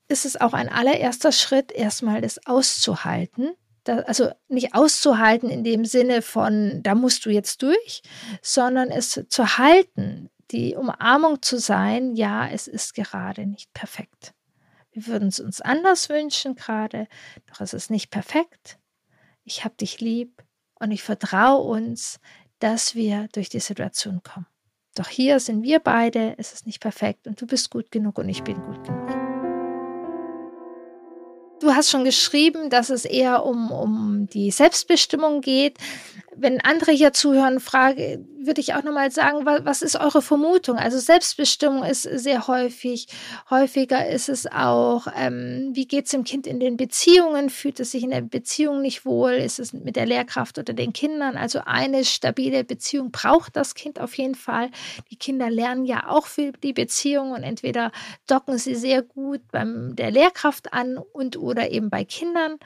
Ist 0.09 0.25
es 0.25 0.39
auch 0.39 0.53
ein 0.53 0.69
allererster 0.69 1.31
Schritt, 1.31 1.71
erstmal 1.71 2.21
das 2.21 2.45
auszuhalten, 2.45 3.51
also 3.87 4.31
nicht 4.49 4.73
auszuhalten 4.73 5.49
in 5.49 5.63
dem 5.63 5.85
Sinne 5.85 6.21
von, 6.21 6.81
da 6.83 6.95
musst 6.95 7.25
du 7.25 7.29
jetzt 7.29 7.61
durch, 7.61 8.01
sondern 8.41 8.89
es 8.89 9.23
zu 9.29 9.57
halten, 9.57 10.29
die 10.51 10.75
Umarmung 10.75 11.41
zu 11.41 11.59
sein, 11.59 12.15
ja, 12.15 12.47
es 12.47 12.67
ist 12.67 12.93
gerade 12.93 13.45
nicht 13.45 13.73
perfekt. 13.73 14.33
Wir 14.91 15.07
würden 15.07 15.27
es 15.27 15.39
uns 15.39 15.61
anders 15.61 16.09
wünschen 16.09 16.55
gerade, 16.55 17.07
doch 17.47 17.61
es 17.61 17.73
ist 17.73 17.91
nicht 17.91 18.09
perfekt. 18.09 18.79
Ich 19.43 19.63
habe 19.63 19.75
dich 19.75 19.99
lieb 19.99 20.43
und 20.79 20.91
ich 20.91 21.03
vertraue 21.03 21.63
uns, 21.63 22.19
dass 22.59 22.95
wir 22.95 23.27
durch 23.33 23.49
die 23.49 23.59
Situation 23.59 24.21
kommen. 24.23 24.47
Doch 24.95 25.09
hier 25.09 25.39
sind 25.39 25.63
wir 25.63 25.79
beide, 25.79 26.33
es 26.37 26.53
ist 26.53 26.65
nicht 26.65 26.79
perfekt 26.79 27.27
und 27.27 27.39
du 27.39 27.45
bist 27.45 27.69
gut 27.69 27.91
genug 27.91 28.17
und 28.17 28.29
ich 28.29 28.43
bin 28.43 28.59
gut 28.61 28.83
genug. 28.83 29.06
Du 31.59 31.73
hast 31.73 31.89
schon 31.89 32.03
geschrieben, 32.03 32.69
dass 32.69 32.89
es 32.89 33.05
eher 33.05 33.43
um, 33.45 33.71
um 33.71 34.27
die 34.31 34.51
Selbstbestimmung 34.51 35.41
geht. 35.41 35.77
Wenn 36.39 36.61
andere 36.61 36.91
hier 36.91 37.13
zuhören, 37.13 37.59
frage, 37.59 38.23
würde 38.47 38.61
ich 38.61 38.73
auch 38.73 38.83
nochmal 38.83 39.11
sagen, 39.11 39.45
was 39.45 39.81
ist 39.81 39.99
eure 39.99 40.21
Vermutung? 40.21 40.77
Also 40.77 40.97
Selbstbestimmung 40.97 41.83
ist 41.83 42.03
sehr 42.03 42.47
häufig. 42.47 43.07
Häufiger 43.49 44.07
ist 44.07 44.29
es 44.29 44.47
auch, 44.47 45.07
ähm, 45.15 45.71
wie 45.73 45.87
geht 45.87 46.05
es 46.05 46.11
dem 46.11 46.23
Kind 46.23 46.47
in 46.47 46.59
den 46.59 46.77
Beziehungen? 46.77 47.49
Fühlt 47.49 47.79
es 47.79 47.91
sich 47.91 48.03
in 48.03 48.11
der 48.11 48.21
Beziehung 48.21 48.81
nicht 48.81 49.05
wohl? 49.05 49.33
Ist 49.33 49.59
es 49.59 49.73
mit 49.73 49.95
der 49.95 50.05
Lehrkraft 50.05 50.57
oder 50.57 50.73
den 50.73 50.93
Kindern? 50.93 51.37
Also 51.37 51.61
eine 51.65 52.05
stabile 52.05 52.63
Beziehung 52.63 53.11
braucht 53.11 53.55
das 53.55 53.75
Kind 53.75 53.99
auf 53.99 54.17
jeden 54.17 54.35
Fall. 54.35 54.69
Die 55.11 55.17
Kinder 55.17 55.49
lernen 55.49 55.85
ja 55.85 56.07
auch 56.07 56.27
für 56.27 56.51
die 56.51 56.73
Beziehung 56.73 57.31
und 57.31 57.43
entweder 57.43 57.91
docken 58.27 58.57
sie 58.57 58.75
sehr 58.75 59.01
gut 59.01 59.41
beim 59.51 59.95
der 59.95 60.11
Lehrkraft 60.11 60.73
an 60.73 60.97
und 60.97 61.37
oder 61.37 61.71
eben 61.71 61.89
bei 61.89 62.05
Kindern. 62.05 62.57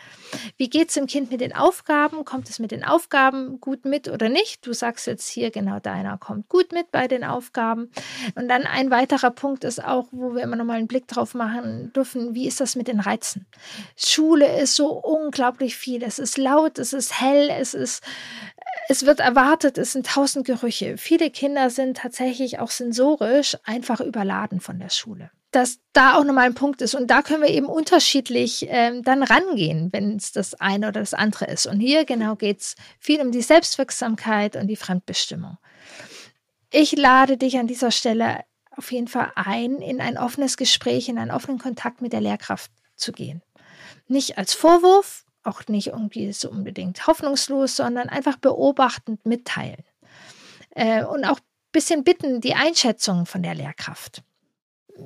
Wie 0.58 0.70
geht 0.70 0.90
es 0.90 0.96
dem 0.96 1.08
Kind 1.08 1.32
mit 1.32 1.42
den 1.42 1.56
Aufgaben? 1.56 2.26
Kommt 2.26 2.50
es 2.50 2.60
mit 2.60 2.72
den 2.72 2.84
Aufgaben 2.84 3.60
gut 3.62 3.86
mit 3.86 4.08
oder 4.10 4.30
nicht? 4.30 4.65
Du 4.65 4.74
sagst 4.74 5.08
jetzt 5.08 5.30
hier 5.30 5.52
genau 5.52 5.80
deiner 5.80 6.17
kommt 6.17 6.50
gut 6.50 6.71
mit 6.74 6.91
bei 6.91 7.08
den 7.08 7.24
Aufgaben. 7.24 7.91
Und 8.36 8.47
dann 8.47 8.63
ein 8.63 8.91
weiterer 8.91 9.32
Punkt 9.32 9.63
ist 9.63 9.84
auch, 9.84 10.08
wo 10.12 10.36
wir 10.36 10.43
immer 10.43 10.56
noch 10.56 10.65
mal 10.65 10.78
einen 10.78 10.88
Blick 10.88 11.08
drauf 11.08 11.34
machen 11.34 11.93
dürfen, 11.93 12.36
wie 12.36 12.47
ist 12.47 12.60
das 12.60 12.76
mit 12.76 12.88
den 12.88 13.00
Reizen? 13.00 13.45
Schule 13.95 14.60
ist 14.60 14.76
so 14.76 14.91
unglaublich 14.91 15.78
viel. 15.78 16.04
Es 16.04 16.19
ist 16.19 16.38
laut, 16.38 16.80
es 16.80 16.93
ist 16.93 17.21
hell, 17.21 17.50
es 17.50 17.74
ist 17.74 18.04
es 18.88 19.06
wird 19.06 19.19
erwartet, 19.19 19.78
es 19.78 19.93
sind 19.93 20.06
tausend 20.06 20.45
Gerüche. 20.45 20.97
Viele 20.97 21.30
Kinder 21.30 21.69
sind 21.69 21.97
tatsächlich 21.97 22.60
auch 22.60 22.71
sensorisch 22.71 23.58
einfach 23.63 24.02
überladen 24.02 24.60
von 24.60 24.80
der 24.80 24.89
Schule 24.89 25.32
dass 25.52 25.80
da 25.92 26.18
auch 26.18 26.24
nochmal 26.24 26.46
ein 26.46 26.56
Punkt 26.56 26.82
ist. 26.82 26.96
Und 26.96 27.08
da 27.08 27.22
können 27.22 27.44
wir 27.44 27.50
eben 27.50 27.68
unterschiedlich 27.68 28.66
ähm, 28.70 29.04
dann 29.04 29.22
rangehen, 29.22 29.90
wenn 29.92 30.16
es 30.16 30.32
das 30.32 30.54
eine 30.56 30.88
oder 30.88 31.02
das 31.02 31.14
andere 31.14 31.46
ist. 31.46 31.68
Und 31.68 31.80
hier 31.80 32.06
genau 32.06 32.36
geht 32.36 32.62
es 32.62 32.76
viel 33.00 33.22
um 33.22 33.32
die 33.32 33.42
Selbstwirksamkeit 33.42 34.56
und 34.56 34.68
die 34.68 34.78
Fremdbestimmung. 34.78 35.58
Ich 36.72 36.96
lade 36.96 37.38
dich 37.38 37.58
an 37.58 37.68
dieser 37.68 37.92
Stelle 37.92 38.40
auf 38.78 38.94
jeden 38.94 39.10
Fall 39.10 39.34
ein, 39.36 39.82
in 39.82 40.00
ein 40.00 40.18
offenes 40.18 40.56
Gespräch, 40.56 41.10
in 41.10 41.18
einen 41.18 41.32
offenen 41.32 41.60
Kontakt 41.60 42.02
mit 42.02 42.14
der 42.14 42.22
Lehrkraft 42.22 42.72
zu 42.96 43.12
gehen. 43.12 43.42
Nicht 44.08 44.38
als 44.38 44.54
Vorwurf, 44.54 45.26
auch 45.44 45.68
nicht 45.68 45.88
irgendwie 45.88 46.32
so 46.32 46.50
unbedingt 46.50 47.08
hoffnungslos, 47.08 47.76
sondern 47.76 48.08
einfach 48.08 48.38
beobachtend 48.38 49.26
mitteilen. 49.26 49.84
Äh, 50.70 51.04
und 51.04 51.26
auch 51.26 51.40
ein 51.40 51.72
bisschen 51.74 52.06
bitten, 52.06 52.40
die 52.40 52.54
Einschätzung 52.54 53.26
von 53.26 53.44
der 53.44 53.56
Lehrkraft 53.56 54.24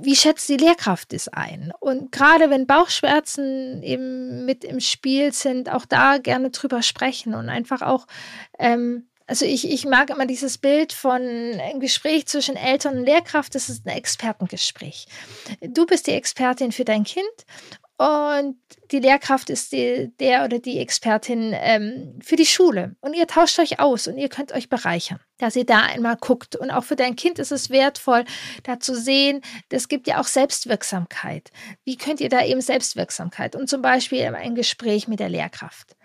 wie 0.01 0.15
schätzt 0.15 0.49
die 0.49 0.58
Lehrkraft 0.58 1.13
es 1.13 1.27
ein? 1.27 1.71
Und 1.79 2.12
gerade 2.12 2.49
wenn 2.49 2.67
Bauchschmerzen 2.67 3.81
eben 3.84 4.45
mit 4.45 4.63
im 4.63 4.79
Spiel 4.79 5.34
sind, 5.34 5.71
auch 5.71 5.86
da 5.86 6.17
gerne 6.17 6.49
drüber 6.49 6.81
sprechen 6.81 7.34
und 7.34 7.49
einfach 7.49 7.81
auch, 7.81 8.08
ähm, 8.60 9.08
also 9.27 9.45
ich, 9.45 9.69
ich 9.69 9.86
mag 9.86 10.10
immer 10.12 10.25
dieses 10.25 10.58
Bild 10.58 10.93
von 10.93 11.21
einem 11.21 11.79
Gespräch 11.79 12.27
zwischen 12.27 12.55
Eltern 12.55 12.99
und 12.99 13.05
Lehrkraft, 13.05 13.55
das 13.55 13.69
ist 13.69 13.86
ein 13.86 13.97
Expertengespräch. 13.97 15.08
Du 15.62 15.86
bist 15.86 16.08
die 16.08 16.12
Expertin 16.12 16.71
für 16.71 16.86
dein 16.86 17.03
Kind 17.03 17.25
und 17.97 18.58
die 18.91 18.99
Lehrkraft 18.99 19.49
ist 19.49 19.71
die, 19.71 20.12
der 20.19 20.43
oder 20.43 20.60
die 20.60 20.79
Expertin 20.79 21.53
ähm, 21.55 22.19
für 22.21 22.36
die 22.36 22.45
Schule. 22.45 22.97
Und 22.99 23.13
ihr 23.13 23.25
tauscht 23.25 23.58
euch 23.58 23.79
aus 23.79 24.08
und 24.08 24.17
ihr 24.17 24.27
könnt 24.27 24.51
euch 24.51 24.67
bereichern, 24.67 25.21
dass 25.38 25.55
ihr 25.55 25.65
da 25.65 25.79
einmal 25.79 26.17
guckt. 26.17 26.58
Und 26.58 26.71
auch 26.71 26.84
für 26.84 26.97
dein 26.97 27.15
Kind 27.15 27.39
ist 27.39 27.53
es 27.53 27.69
wertvoll, 27.69 28.25
da 28.63 28.81
zu 28.81 28.95
sehen, 28.95 29.41
das 29.69 29.88
gibt 29.88 30.08
ja 30.08 30.19
auch 30.19 30.27
Selbstwirksamkeit. 30.27 31.51
Wie 31.86 31.95
könnt 31.95 32.19
ihr 32.19 32.27
da 32.27 32.43
eben 32.43 32.60
Selbstwirksamkeit? 32.60 33.55
Und 33.55 33.69
zum 33.69 33.81
Beispiel 33.81 34.25
ein 34.25 34.55
Gespräch 34.55 35.08
mit 35.08 35.21
der 35.21 35.29
Lehrkraft. 35.29 35.95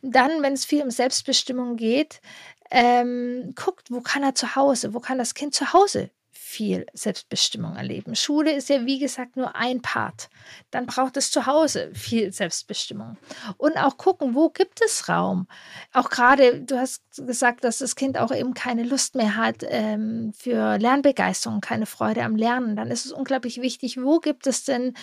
Dann, 0.00 0.42
wenn 0.42 0.54
es 0.54 0.64
viel 0.64 0.82
um 0.82 0.90
Selbstbestimmung 0.90 1.76
geht, 1.76 2.22
ähm, 2.70 3.52
guckt, 3.54 3.90
wo 3.90 4.00
kann 4.00 4.22
er 4.22 4.34
zu 4.34 4.56
Hause, 4.56 4.94
wo 4.94 5.00
kann 5.00 5.18
das 5.18 5.34
Kind 5.34 5.54
zu 5.54 5.74
Hause 5.74 6.10
viel 6.54 6.86
Selbstbestimmung 6.92 7.74
erleben. 7.74 8.14
Schule 8.14 8.52
ist 8.52 8.68
ja, 8.68 8.86
wie 8.86 9.00
gesagt, 9.00 9.36
nur 9.36 9.56
ein 9.56 9.82
Part. 9.82 10.28
Dann 10.70 10.86
braucht 10.86 11.16
es 11.16 11.32
zu 11.32 11.46
Hause 11.46 11.90
viel 11.94 12.32
Selbstbestimmung. 12.32 13.16
Und 13.56 13.76
auch 13.76 13.96
gucken, 13.96 14.36
wo 14.36 14.50
gibt 14.50 14.80
es 14.80 15.08
Raum? 15.08 15.48
Auch 15.92 16.10
gerade, 16.10 16.60
du 16.60 16.78
hast 16.78 17.02
gesagt, 17.26 17.64
dass 17.64 17.78
das 17.78 17.96
Kind 17.96 18.18
auch 18.18 18.30
eben 18.30 18.54
keine 18.54 18.84
Lust 18.84 19.16
mehr 19.16 19.36
hat 19.36 19.64
ähm, 19.68 20.32
für 20.36 20.78
Lernbegeisterung, 20.78 21.60
keine 21.60 21.86
Freude 21.86 22.22
am 22.22 22.36
Lernen. 22.36 22.76
Dann 22.76 22.90
ist 22.92 23.04
es 23.04 23.12
unglaublich 23.12 23.60
wichtig, 23.60 24.00
wo 24.00 24.20
gibt 24.20 24.46
es 24.46 24.64
denn 24.64 24.94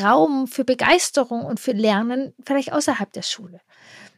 Raum 0.00 0.46
für 0.46 0.64
Begeisterung 0.64 1.44
und 1.44 1.58
für 1.58 1.72
Lernen, 1.72 2.32
vielleicht 2.46 2.72
außerhalb 2.72 3.12
der 3.12 3.22
Schule, 3.22 3.60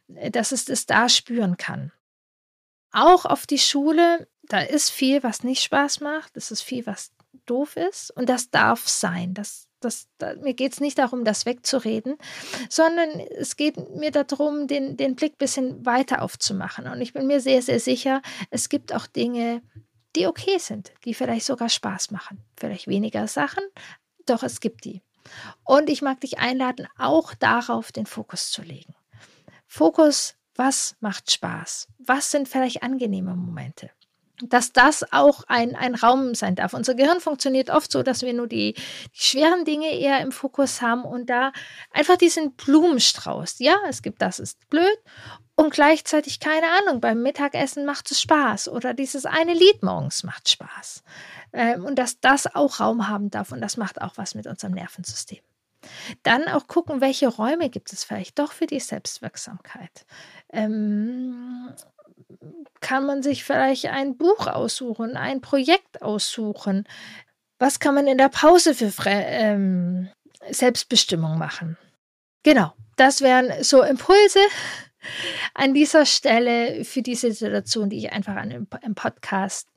dass 0.08 0.52
es 0.52 0.66
das 0.66 0.84
da 0.84 1.08
spüren 1.08 1.56
kann 1.56 1.92
auch 2.94 3.24
auf 3.24 3.46
die 3.46 3.58
Schule, 3.58 4.28
da 4.44 4.60
ist 4.60 4.90
viel, 4.90 5.22
was 5.22 5.42
nicht 5.42 5.62
Spaß 5.62 6.00
macht, 6.00 6.36
es 6.36 6.50
ist 6.50 6.62
viel, 6.62 6.86
was 6.86 7.12
doof 7.46 7.76
ist 7.76 8.10
und 8.10 8.28
das 8.28 8.50
darf 8.50 8.88
sein. 8.88 9.34
Das, 9.34 9.68
das, 9.80 10.08
da, 10.18 10.34
mir 10.36 10.54
geht 10.54 10.72
es 10.72 10.80
nicht 10.80 10.98
darum, 10.98 11.24
das 11.24 11.46
wegzureden, 11.46 12.16
sondern 12.68 13.08
es 13.20 13.56
geht 13.56 13.76
mir 13.96 14.10
darum, 14.10 14.66
den, 14.66 14.96
den 14.96 15.16
Blick 15.16 15.34
ein 15.34 15.38
bisschen 15.38 15.84
weiter 15.86 16.22
aufzumachen. 16.22 16.86
Und 16.86 17.00
ich 17.00 17.12
bin 17.12 17.26
mir 17.26 17.40
sehr, 17.40 17.62
sehr 17.62 17.80
sicher, 17.80 18.22
es 18.50 18.68
gibt 18.68 18.94
auch 18.94 19.06
Dinge, 19.06 19.62
die 20.16 20.26
okay 20.26 20.58
sind, 20.58 20.92
die 21.04 21.14
vielleicht 21.14 21.46
sogar 21.46 21.68
Spaß 21.68 22.12
machen. 22.12 22.38
Vielleicht 22.56 22.86
weniger 22.86 23.26
Sachen, 23.26 23.64
doch 24.26 24.42
es 24.42 24.60
gibt 24.60 24.84
die. 24.84 25.02
Und 25.64 25.88
ich 25.88 26.02
mag 26.02 26.20
dich 26.20 26.38
einladen, 26.38 26.86
auch 26.96 27.34
darauf 27.34 27.92
den 27.92 28.06
Fokus 28.06 28.50
zu 28.50 28.62
legen. 28.62 28.94
Fokus 29.66 30.36
was 30.54 30.96
macht 31.00 31.30
Spaß? 31.30 31.88
Was 31.98 32.30
sind 32.30 32.48
vielleicht 32.48 32.82
angenehme 32.82 33.34
Momente? 33.34 33.90
Dass 34.42 34.72
das 34.72 35.12
auch 35.12 35.44
ein, 35.46 35.76
ein 35.76 35.94
Raum 35.94 36.34
sein 36.34 36.56
darf. 36.56 36.74
Unser 36.74 36.94
Gehirn 36.94 37.20
funktioniert 37.20 37.70
oft 37.70 37.90
so, 37.90 38.02
dass 38.02 38.22
wir 38.22 38.32
nur 38.32 38.48
die, 38.48 38.74
die 38.74 38.80
schweren 39.12 39.64
Dinge 39.64 39.92
eher 39.92 40.20
im 40.20 40.32
Fokus 40.32 40.82
haben 40.82 41.04
und 41.04 41.30
da 41.30 41.52
einfach 41.92 42.16
diesen 42.16 42.52
Blumenstrauß. 42.54 43.56
Ja, 43.58 43.76
es 43.88 44.02
gibt 44.02 44.20
das 44.22 44.40
ist 44.40 44.68
blöd 44.70 44.98
und 45.56 45.72
gleichzeitig 45.72 46.40
keine 46.40 46.66
Ahnung, 46.80 47.00
beim 47.00 47.22
Mittagessen 47.22 47.84
macht 47.84 48.10
es 48.10 48.20
Spaß 48.20 48.68
oder 48.68 48.92
dieses 48.92 49.24
eine 49.24 49.54
Lied 49.54 49.82
morgens 49.82 50.24
macht 50.24 50.48
Spaß. 50.48 51.04
Ähm, 51.52 51.84
und 51.84 51.96
dass 51.96 52.18
das 52.18 52.52
auch 52.52 52.80
Raum 52.80 53.08
haben 53.08 53.30
darf 53.30 53.52
und 53.52 53.60
das 53.60 53.76
macht 53.76 54.00
auch 54.00 54.14
was 54.16 54.34
mit 54.34 54.48
unserem 54.48 54.74
Nervensystem. 54.74 55.42
Dann 56.22 56.48
auch 56.48 56.66
gucken, 56.66 57.00
welche 57.00 57.28
Räume 57.28 57.70
gibt 57.70 57.92
es 57.92 58.04
vielleicht 58.04 58.38
doch 58.38 58.52
für 58.52 58.66
die 58.66 58.80
Selbstwirksamkeit. 58.80 60.06
Ähm, 60.52 61.72
kann 62.80 63.06
man 63.06 63.22
sich 63.22 63.44
vielleicht 63.44 63.86
ein 63.86 64.16
Buch 64.16 64.46
aussuchen, 64.46 65.16
ein 65.16 65.40
Projekt 65.40 66.02
aussuchen? 66.02 66.86
Was 67.58 67.78
kann 67.78 67.94
man 67.94 68.06
in 68.06 68.18
der 68.18 68.28
Pause 68.28 68.74
für 68.74 68.92
ähm, 69.06 70.08
Selbstbestimmung 70.50 71.38
machen? 71.38 71.78
Genau, 72.42 72.72
das 72.96 73.22
wären 73.22 73.62
so 73.62 73.82
Impulse, 73.82 74.40
an 75.54 75.74
dieser 75.74 76.06
Stelle 76.06 76.84
für 76.84 77.02
diese 77.02 77.32
Situation, 77.32 77.90
die 77.90 77.98
ich 77.98 78.12
einfach 78.12 78.36
an, 78.36 78.50
im, 78.50 78.94
Podcast 78.94 79.68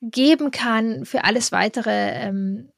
geben 0.00 0.50
kann. 0.50 1.04
Für 1.04 1.24
alles 1.24 1.52
weitere, 1.52 2.10
ähm, 2.10 2.70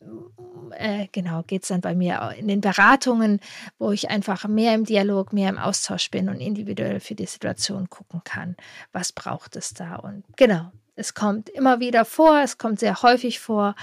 äh, 0.72 1.08
genau, 1.12 1.42
geht 1.42 1.62
es 1.62 1.68
dann 1.68 1.80
bei 1.80 1.94
mir 1.94 2.34
in 2.36 2.48
den 2.48 2.60
Beratungen, 2.60 3.40
wo 3.78 3.92
ich 3.92 4.10
einfach 4.10 4.46
mehr 4.46 4.74
im 4.74 4.84
Dialog, 4.84 5.32
mehr 5.32 5.48
im 5.48 5.58
Austausch 5.58 6.10
bin 6.10 6.28
und 6.28 6.40
individuell 6.40 7.00
für 7.00 7.14
die 7.14 7.26
Situation 7.26 7.90
gucken 7.90 8.22
kann, 8.24 8.56
was 8.92 9.12
braucht 9.12 9.56
es 9.56 9.74
da. 9.74 9.96
Und 9.96 10.24
genau, 10.36 10.70
Es 10.96 11.12
kommt 11.12 11.50
immer 11.50 11.78
wieder 11.78 12.04
vor, 12.04 12.40
es 12.40 12.56
kommt 12.56 12.80
sehr 12.80 13.02
häufig 13.02 13.38
vor. 13.38 13.74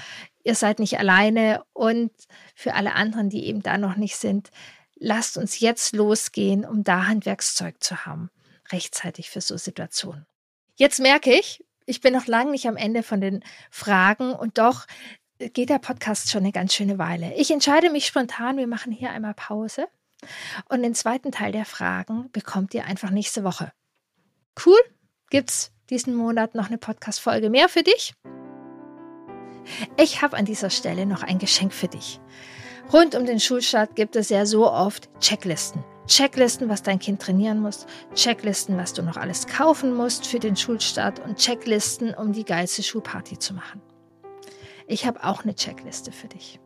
Ihr 0.43 0.55
seid 0.55 0.79
nicht 0.79 0.97
alleine 0.99 1.63
und 1.73 2.11
für 2.55 2.73
alle 2.73 2.93
anderen, 2.95 3.29
die 3.29 3.45
eben 3.45 3.61
da 3.61 3.77
noch 3.77 3.95
nicht 3.95 4.17
sind, 4.17 4.49
lasst 4.95 5.37
uns 5.37 5.59
jetzt 5.59 5.95
losgehen, 5.95 6.65
um 6.65 6.83
da 6.83 7.05
Handwerkszeug 7.05 7.83
zu 7.83 8.05
haben, 8.05 8.29
rechtzeitig 8.71 9.29
für 9.29 9.41
so 9.41 9.57
Situationen. 9.57 10.25
Jetzt 10.75 10.99
merke 10.99 11.31
ich, 11.31 11.63
ich 11.85 12.01
bin 12.01 12.13
noch 12.13 12.27
lange 12.27 12.51
nicht 12.51 12.67
am 12.67 12.77
Ende 12.77 13.03
von 13.03 13.21
den 13.21 13.43
Fragen 13.69 14.33
und 14.33 14.57
doch 14.57 14.85
geht 15.49 15.69
der 15.69 15.79
Podcast 15.79 16.29
schon 16.29 16.43
eine 16.43 16.51
ganz 16.51 16.73
schöne 16.73 16.97
Weile. 16.97 17.33
Ich 17.35 17.51
entscheide 17.51 17.89
mich 17.89 18.05
spontan, 18.05 18.57
wir 18.57 18.67
machen 18.67 18.91
hier 18.91 19.11
einmal 19.11 19.33
Pause 19.33 19.87
und 20.69 20.83
den 20.83 20.95
zweiten 20.95 21.31
Teil 21.31 21.51
der 21.51 21.65
Fragen 21.65 22.29
bekommt 22.31 22.73
ihr 22.73 22.85
einfach 22.85 23.09
nächste 23.09 23.43
Woche. 23.43 23.71
Cool? 24.65 24.79
Gibt's 25.29 25.71
diesen 25.89 26.15
Monat 26.15 26.55
noch 26.55 26.67
eine 26.67 26.77
Podcast-Folge 26.77 27.49
mehr 27.49 27.69
für 27.69 27.83
dich? 27.83 28.13
Ich 29.97 30.21
habe 30.21 30.37
an 30.37 30.45
dieser 30.45 30.69
Stelle 30.69 31.05
noch 31.05 31.23
ein 31.23 31.39
Geschenk 31.39 31.73
für 31.73 31.87
dich. 31.87 32.19
Rund 32.91 33.15
um 33.15 33.25
den 33.25 33.39
Schulstart 33.39 33.95
gibt 33.95 34.15
es 34.15 34.29
ja 34.29 34.45
so 34.45 34.69
oft 34.69 35.09
Checklisten. 35.19 35.83
Checklisten, 36.05 36.67
was 36.67 36.83
dein 36.83 36.99
Kind 36.99 37.21
trainieren 37.21 37.61
muss, 37.61 37.85
Checklisten, 38.13 38.77
was 38.77 38.93
du 38.93 39.01
noch 39.03 39.15
alles 39.15 39.47
kaufen 39.47 39.95
musst 39.95 40.27
für 40.27 40.39
den 40.39 40.57
Schulstart 40.57 41.19
und 41.19 41.37
Checklisten, 41.37 42.13
um 42.13 42.33
die 42.33 42.43
geilste 42.43 42.83
Schulparty 42.83 43.39
zu 43.39 43.53
machen. 43.53 43.81
Ich 44.87 45.05
habe 45.05 45.23
auch 45.23 45.43
eine 45.43 45.55
Checkliste 45.55 46.11
für 46.11 46.27
dich. 46.27 46.59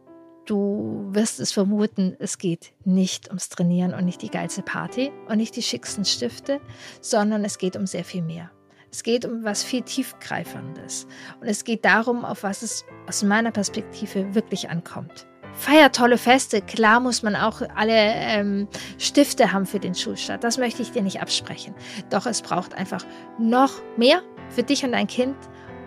Du 0.46 1.10
wirst 1.12 1.40
es 1.42 1.52
vermuten, 1.52 2.16
es 2.20 2.38
geht 2.38 2.74
nicht 2.86 3.28
ums 3.28 3.50
Trainieren 3.50 3.94
und 3.94 4.06
nicht 4.06 4.22
die 4.22 4.30
geilste 4.30 4.62
Party 4.62 5.12
und 5.28 5.38
nicht 5.38 5.56
die 5.56 5.62
schicksten 5.62 6.06
Stifte, 6.06 6.62
sondern 7.02 7.44
es 7.44 7.58
geht 7.58 7.76
um 7.76 7.86
sehr 7.86 8.06
viel 8.06 8.22
mehr. 8.22 8.50
Es 8.90 9.04
geht 9.04 9.26
um 9.26 9.44
was 9.44 9.64
viel 9.64 9.82
tiefgreifendes. 9.82 11.06
Und 11.42 11.48
es 11.48 11.66
geht 11.66 11.84
darum, 11.84 12.24
auf 12.24 12.44
was 12.44 12.62
es 12.62 12.86
aus 13.08 13.24
meiner 13.24 13.52
Perspektive 13.52 14.34
wirklich 14.34 14.70
ankommt. 14.70 15.28
Feier 15.54 15.92
tolle 15.92 16.18
Feste. 16.18 16.62
Klar 16.62 17.00
muss 17.02 17.24
man 17.24 17.36
auch 17.36 17.62
alle 17.76 17.94
ähm, 17.94 18.68
Stifte 18.98 19.52
haben 19.52 19.66
für 19.66 19.80
den 19.80 19.96
Schulstart. 19.96 20.44
Das 20.44 20.58
möchte 20.58 20.82
ich 20.82 20.92
dir 20.92 21.02
nicht 21.02 21.22
absprechen. 21.22 21.76
Doch 22.10 22.26
es 22.26 22.42
braucht 22.42 22.74
einfach 22.74 23.04
noch 23.38 23.74
mehr 23.98 24.22
für 24.50 24.64
dich 24.64 24.86
und 24.86 24.94
dein 24.94 25.08
Kind. 25.08 25.36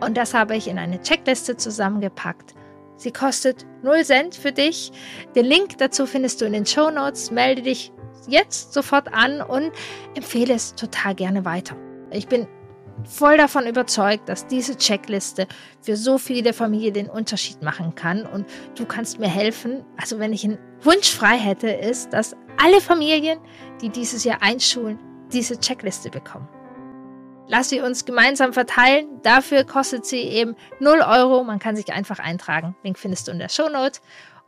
Und 0.00 0.16
das 0.16 0.34
habe 0.34 0.56
ich 0.56 0.68
in 0.68 0.78
eine 0.78 1.00
Checkliste 1.02 1.56
zusammengepackt. 1.56 2.54
Sie 2.96 3.12
kostet 3.12 3.66
0 3.82 4.04
Cent 4.04 4.34
für 4.34 4.52
dich. 4.52 4.92
Den 5.34 5.46
Link 5.46 5.78
dazu 5.78 6.06
findest 6.06 6.40
du 6.40 6.44
in 6.44 6.52
den 6.52 6.66
Show 6.66 6.90
Notes. 6.90 7.30
Melde 7.30 7.62
dich 7.62 7.92
jetzt 8.28 8.74
sofort 8.74 9.12
an 9.12 9.40
und 9.40 9.72
empfehle 10.14 10.54
es 10.54 10.74
total 10.74 11.14
gerne 11.14 11.44
weiter. 11.44 11.76
Ich 12.10 12.28
bin 12.28 12.46
voll 13.04 13.38
davon 13.38 13.66
überzeugt, 13.66 14.28
dass 14.28 14.46
diese 14.46 14.76
Checkliste 14.76 15.46
für 15.80 15.96
so 15.96 16.18
viele 16.18 16.52
Familien 16.52 16.92
den 16.92 17.08
Unterschied 17.08 17.62
machen 17.62 17.94
kann. 17.94 18.26
Und 18.26 18.46
du 18.76 18.84
kannst 18.84 19.18
mir 19.18 19.28
helfen. 19.28 19.84
Also 19.96 20.18
wenn 20.18 20.32
ich 20.32 20.44
einen 20.44 20.58
Wunsch 20.82 21.10
frei 21.10 21.38
hätte, 21.38 21.70
ist, 21.70 22.12
dass 22.12 22.36
alle 22.62 22.80
Familien, 22.80 23.38
die 23.80 23.88
dieses 23.88 24.24
Jahr 24.24 24.42
einschulen, 24.42 24.98
diese 25.32 25.58
Checkliste 25.58 26.10
bekommen. 26.10 26.48
Lass 27.52 27.68
sie 27.68 27.80
uns 27.80 28.04
gemeinsam 28.04 28.52
verteilen. 28.52 29.08
Dafür 29.24 29.64
kostet 29.64 30.06
sie 30.06 30.20
eben 30.20 30.54
0 30.78 31.00
Euro. 31.00 31.42
Man 31.42 31.58
kann 31.58 31.74
sich 31.74 31.92
einfach 31.92 32.20
eintragen. 32.20 32.76
Link 32.84 32.96
findest 32.96 33.26
du 33.26 33.32
in 33.32 33.40
der 33.40 33.48
Show 33.48 33.68
Note. 33.68 33.98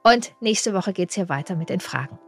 Und 0.05 0.33
nächste 0.39 0.73
Woche 0.73 0.93
geht 0.93 1.09
es 1.09 1.17
hier 1.17 1.29
weiter 1.29 1.57
mit 1.57 1.69
den 1.69 1.81
Fragen. 1.81 2.21